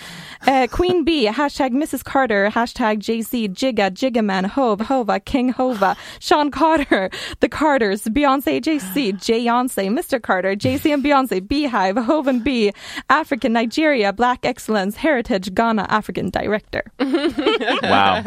[0.47, 6.51] eh, Queen Bee, hashtag Mrs Carter, hashtag Jay-Z, Jigga, Jiggaman, Hove, Hova, King Hova, Sean
[6.51, 7.09] Carter,
[7.39, 12.73] The Carters, Beyoncé, Jay-Z, Jayonce, Mr Carter, Jay-Z and Beyoncé, Beehive, Hove and Bee,
[13.09, 16.81] African, Nigeria, Black Excellence, Heritage, Ghana, African Director.
[16.99, 18.23] Wow.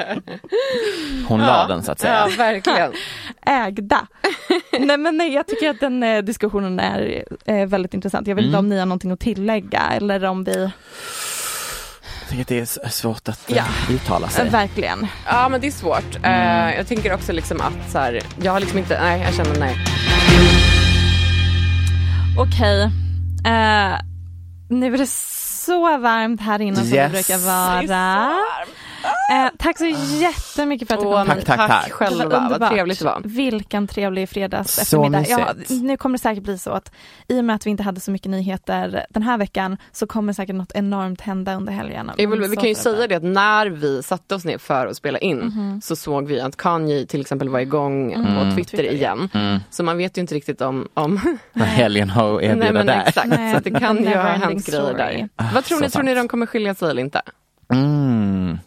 [1.29, 2.15] Hon la den så att säga.
[2.15, 2.93] Ja, verkligen.
[3.47, 4.07] Ägda.
[4.81, 8.27] nej men nej, jag tycker att den eh, diskussionen är eh, väldigt intressant.
[8.27, 8.65] Jag vet inte Mm.
[8.65, 10.71] om ni har någonting att tillägga eller om vi...
[12.21, 13.65] Jag tycker att det är svårt att eh, Ja.
[13.91, 14.47] uttala sig.
[14.47, 15.07] Eh, verkligen.
[15.27, 16.17] Ja men det är svårt.
[16.25, 19.61] Eh, jag tänker också liksom att så här, jag har liksom inte, nej jag känner
[19.61, 19.77] nej.
[22.39, 22.83] Okej.
[23.47, 23.99] Eh,
[24.71, 27.13] nu är det så varmt här inne som det Yes.
[27.13, 28.37] brukar vara.
[29.33, 29.85] Eh, tack så
[30.21, 31.69] jättemycket för att du kom tack, tack.
[31.71, 32.71] tack själva, Det var vad underbart.
[32.73, 33.21] trevligt det var.
[33.25, 35.25] Vilken trevlig fredags Så eftermiddag.
[35.29, 36.93] Ja, nu kommer det säkert bli så att
[37.29, 40.33] i och med att vi inte hade så mycket nyheter den här veckan så kommer
[40.33, 42.11] säkert något enormt hända under helgen.
[42.17, 44.97] Jag vill, vi kan ju säga det att när vi satte oss ner för att
[44.97, 45.81] spela in Mhm.
[45.81, 48.35] så såg vi att Kanye till exempel var igång Mm.
[48.35, 48.93] på Twitter Twitter.
[48.95, 49.29] igen.
[49.35, 49.59] Mm.
[49.71, 51.21] Så man vet ju inte riktigt om, om
[51.53, 53.05] Vad helgen har att Nej erbjuda men där.
[53.07, 55.29] exakt, Nej, så det kan ju ha hänt grejer där.
[55.37, 57.23] Ah, Vad tror ni, tror ni de kommer skilja sig eller inte?
[57.73, 58.59] Mm.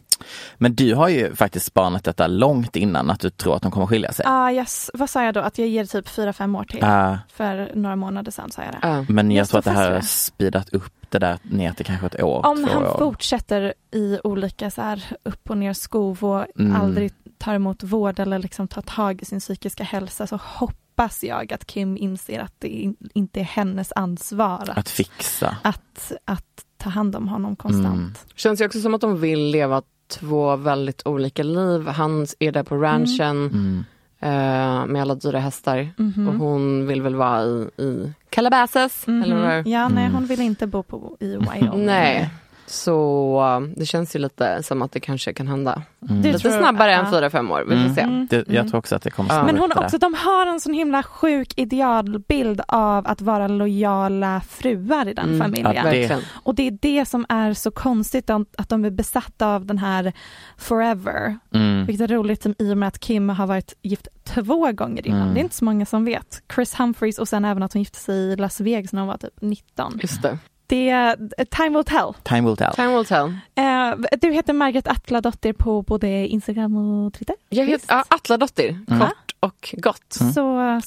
[0.62, 3.88] Men du har ju faktiskt spanat detta långt innan att du tror att de kommer
[3.88, 4.26] skilja sig.
[4.28, 4.92] Ah, yes.
[4.94, 5.40] Vad sa jag då?
[5.40, 6.84] Att jag ger typ fyra fem år till?
[6.84, 7.18] Ah.
[7.34, 8.74] För några månader sedan sa jag
[9.08, 9.14] det.
[9.14, 12.06] Men jag, Jag tror att det här har speedat upp det där ner till kanske
[12.08, 12.96] ett år, Om två han år.
[13.00, 16.82] fortsätter i olika så här upp och ner skov och Mm.
[16.82, 21.54] aldrig tar emot vård eller liksom tar tag i sin psykiska hälsa så hoppas jag
[21.54, 25.58] att Kim inser att det in, inte är hennes ansvar att, Att fixa.
[25.64, 26.46] att, att
[26.78, 28.26] ta hand om honom konstant.
[28.36, 29.82] Känns ju också som att de vill leva
[30.12, 31.88] två väldigt olika liv.
[31.88, 33.84] Han är där på ranchen Mm.
[34.20, 36.28] eh, med alla dyra hästar Mhm.
[36.28, 39.08] och hon vill väl vara i, i Calabasas.
[39.08, 39.58] Eller vad.
[39.60, 39.72] Mhm.
[39.72, 40.14] Ja, nej Mm.
[40.16, 41.86] hon vill inte bo på, i Wyoming.
[41.86, 42.30] Nej,
[42.72, 45.82] så eh, det känns ju lite som att det kanske kan hända.
[46.10, 46.22] Mm.
[46.22, 46.98] Det Lite jag, snabbare ja.
[47.00, 47.64] än fyra fem år.
[47.68, 47.96] Vi får Mm.
[47.96, 48.02] se.
[48.02, 48.28] Mm.
[48.30, 50.74] Det, jag tror också att det kommer snabba Men hon också, de har en sån
[50.74, 55.76] himla sjuk idealbild av att vara lojala fruar i den Mm, familjen.
[55.76, 56.20] ja, det-.
[56.44, 60.14] Och det är det som är så konstigt, att de är besatta av den här
[60.58, 61.38] forever.
[61.54, 61.86] Mm.
[61.86, 65.22] Vilket är roligt i och med att Kim har varit gift två gånger innan.
[65.22, 65.34] Mm.
[65.34, 66.42] Det är inte så många som vet.
[66.56, 69.18] Chris Humphries och sen även att hon gifte sig i Las Vegas när hon var
[69.18, 70.00] typ 19.
[70.02, 70.38] Just det.
[70.72, 72.14] Det är time will tell.
[72.24, 72.74] Time will tell.
[72.76, 73.28] Time will tell.
[73.56, 77.36] Eh, du heter Margaret Atladottir på både Instagram och Twitter.
[77.50, 79.00] Jag heter ja, Atladottir, Mm.
[79.00, 80.18] kort och gott.
[80.22, 80.34] Mm.
[80.34, 80.42] Så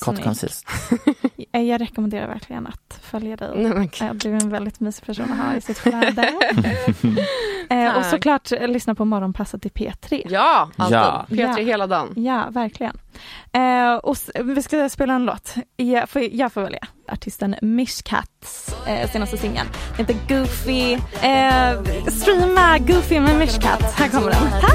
[0.05, 0.25] Kort snyggt.
[0.25, 0.67] koncist.
[1.53, 3.51] Eh, Jag rekommenderar verkligen att följa dig.
[3.57, 6.33] Nej, men, Eh, Du är en väldigt mysig person att ha i sitt flöde.
[7.71, 10.27] Eh, och såklart eh, lyssna på Morgonpasset i P3.
[10.31, 10.97] ja, alltid.
[10.99, 11.27] Ja.
[11.29, 11.65] P3 Ja.
[11.65, 12.13] hela dagen.
[12.17, 12.97] Ja, verkligen.
[13.53, 15.55] Eh, och vi ska spela en låt.
[15.77, 20.93] Jag får, jag får välja artisten Mishcats eh, senaste singel, Den heter Goofy.
[21.23, 23.95] Eh, streama Goofy med Mishcats.
[23.95, 24.51] Här kommer den.
[24.61, 24.75] Tack!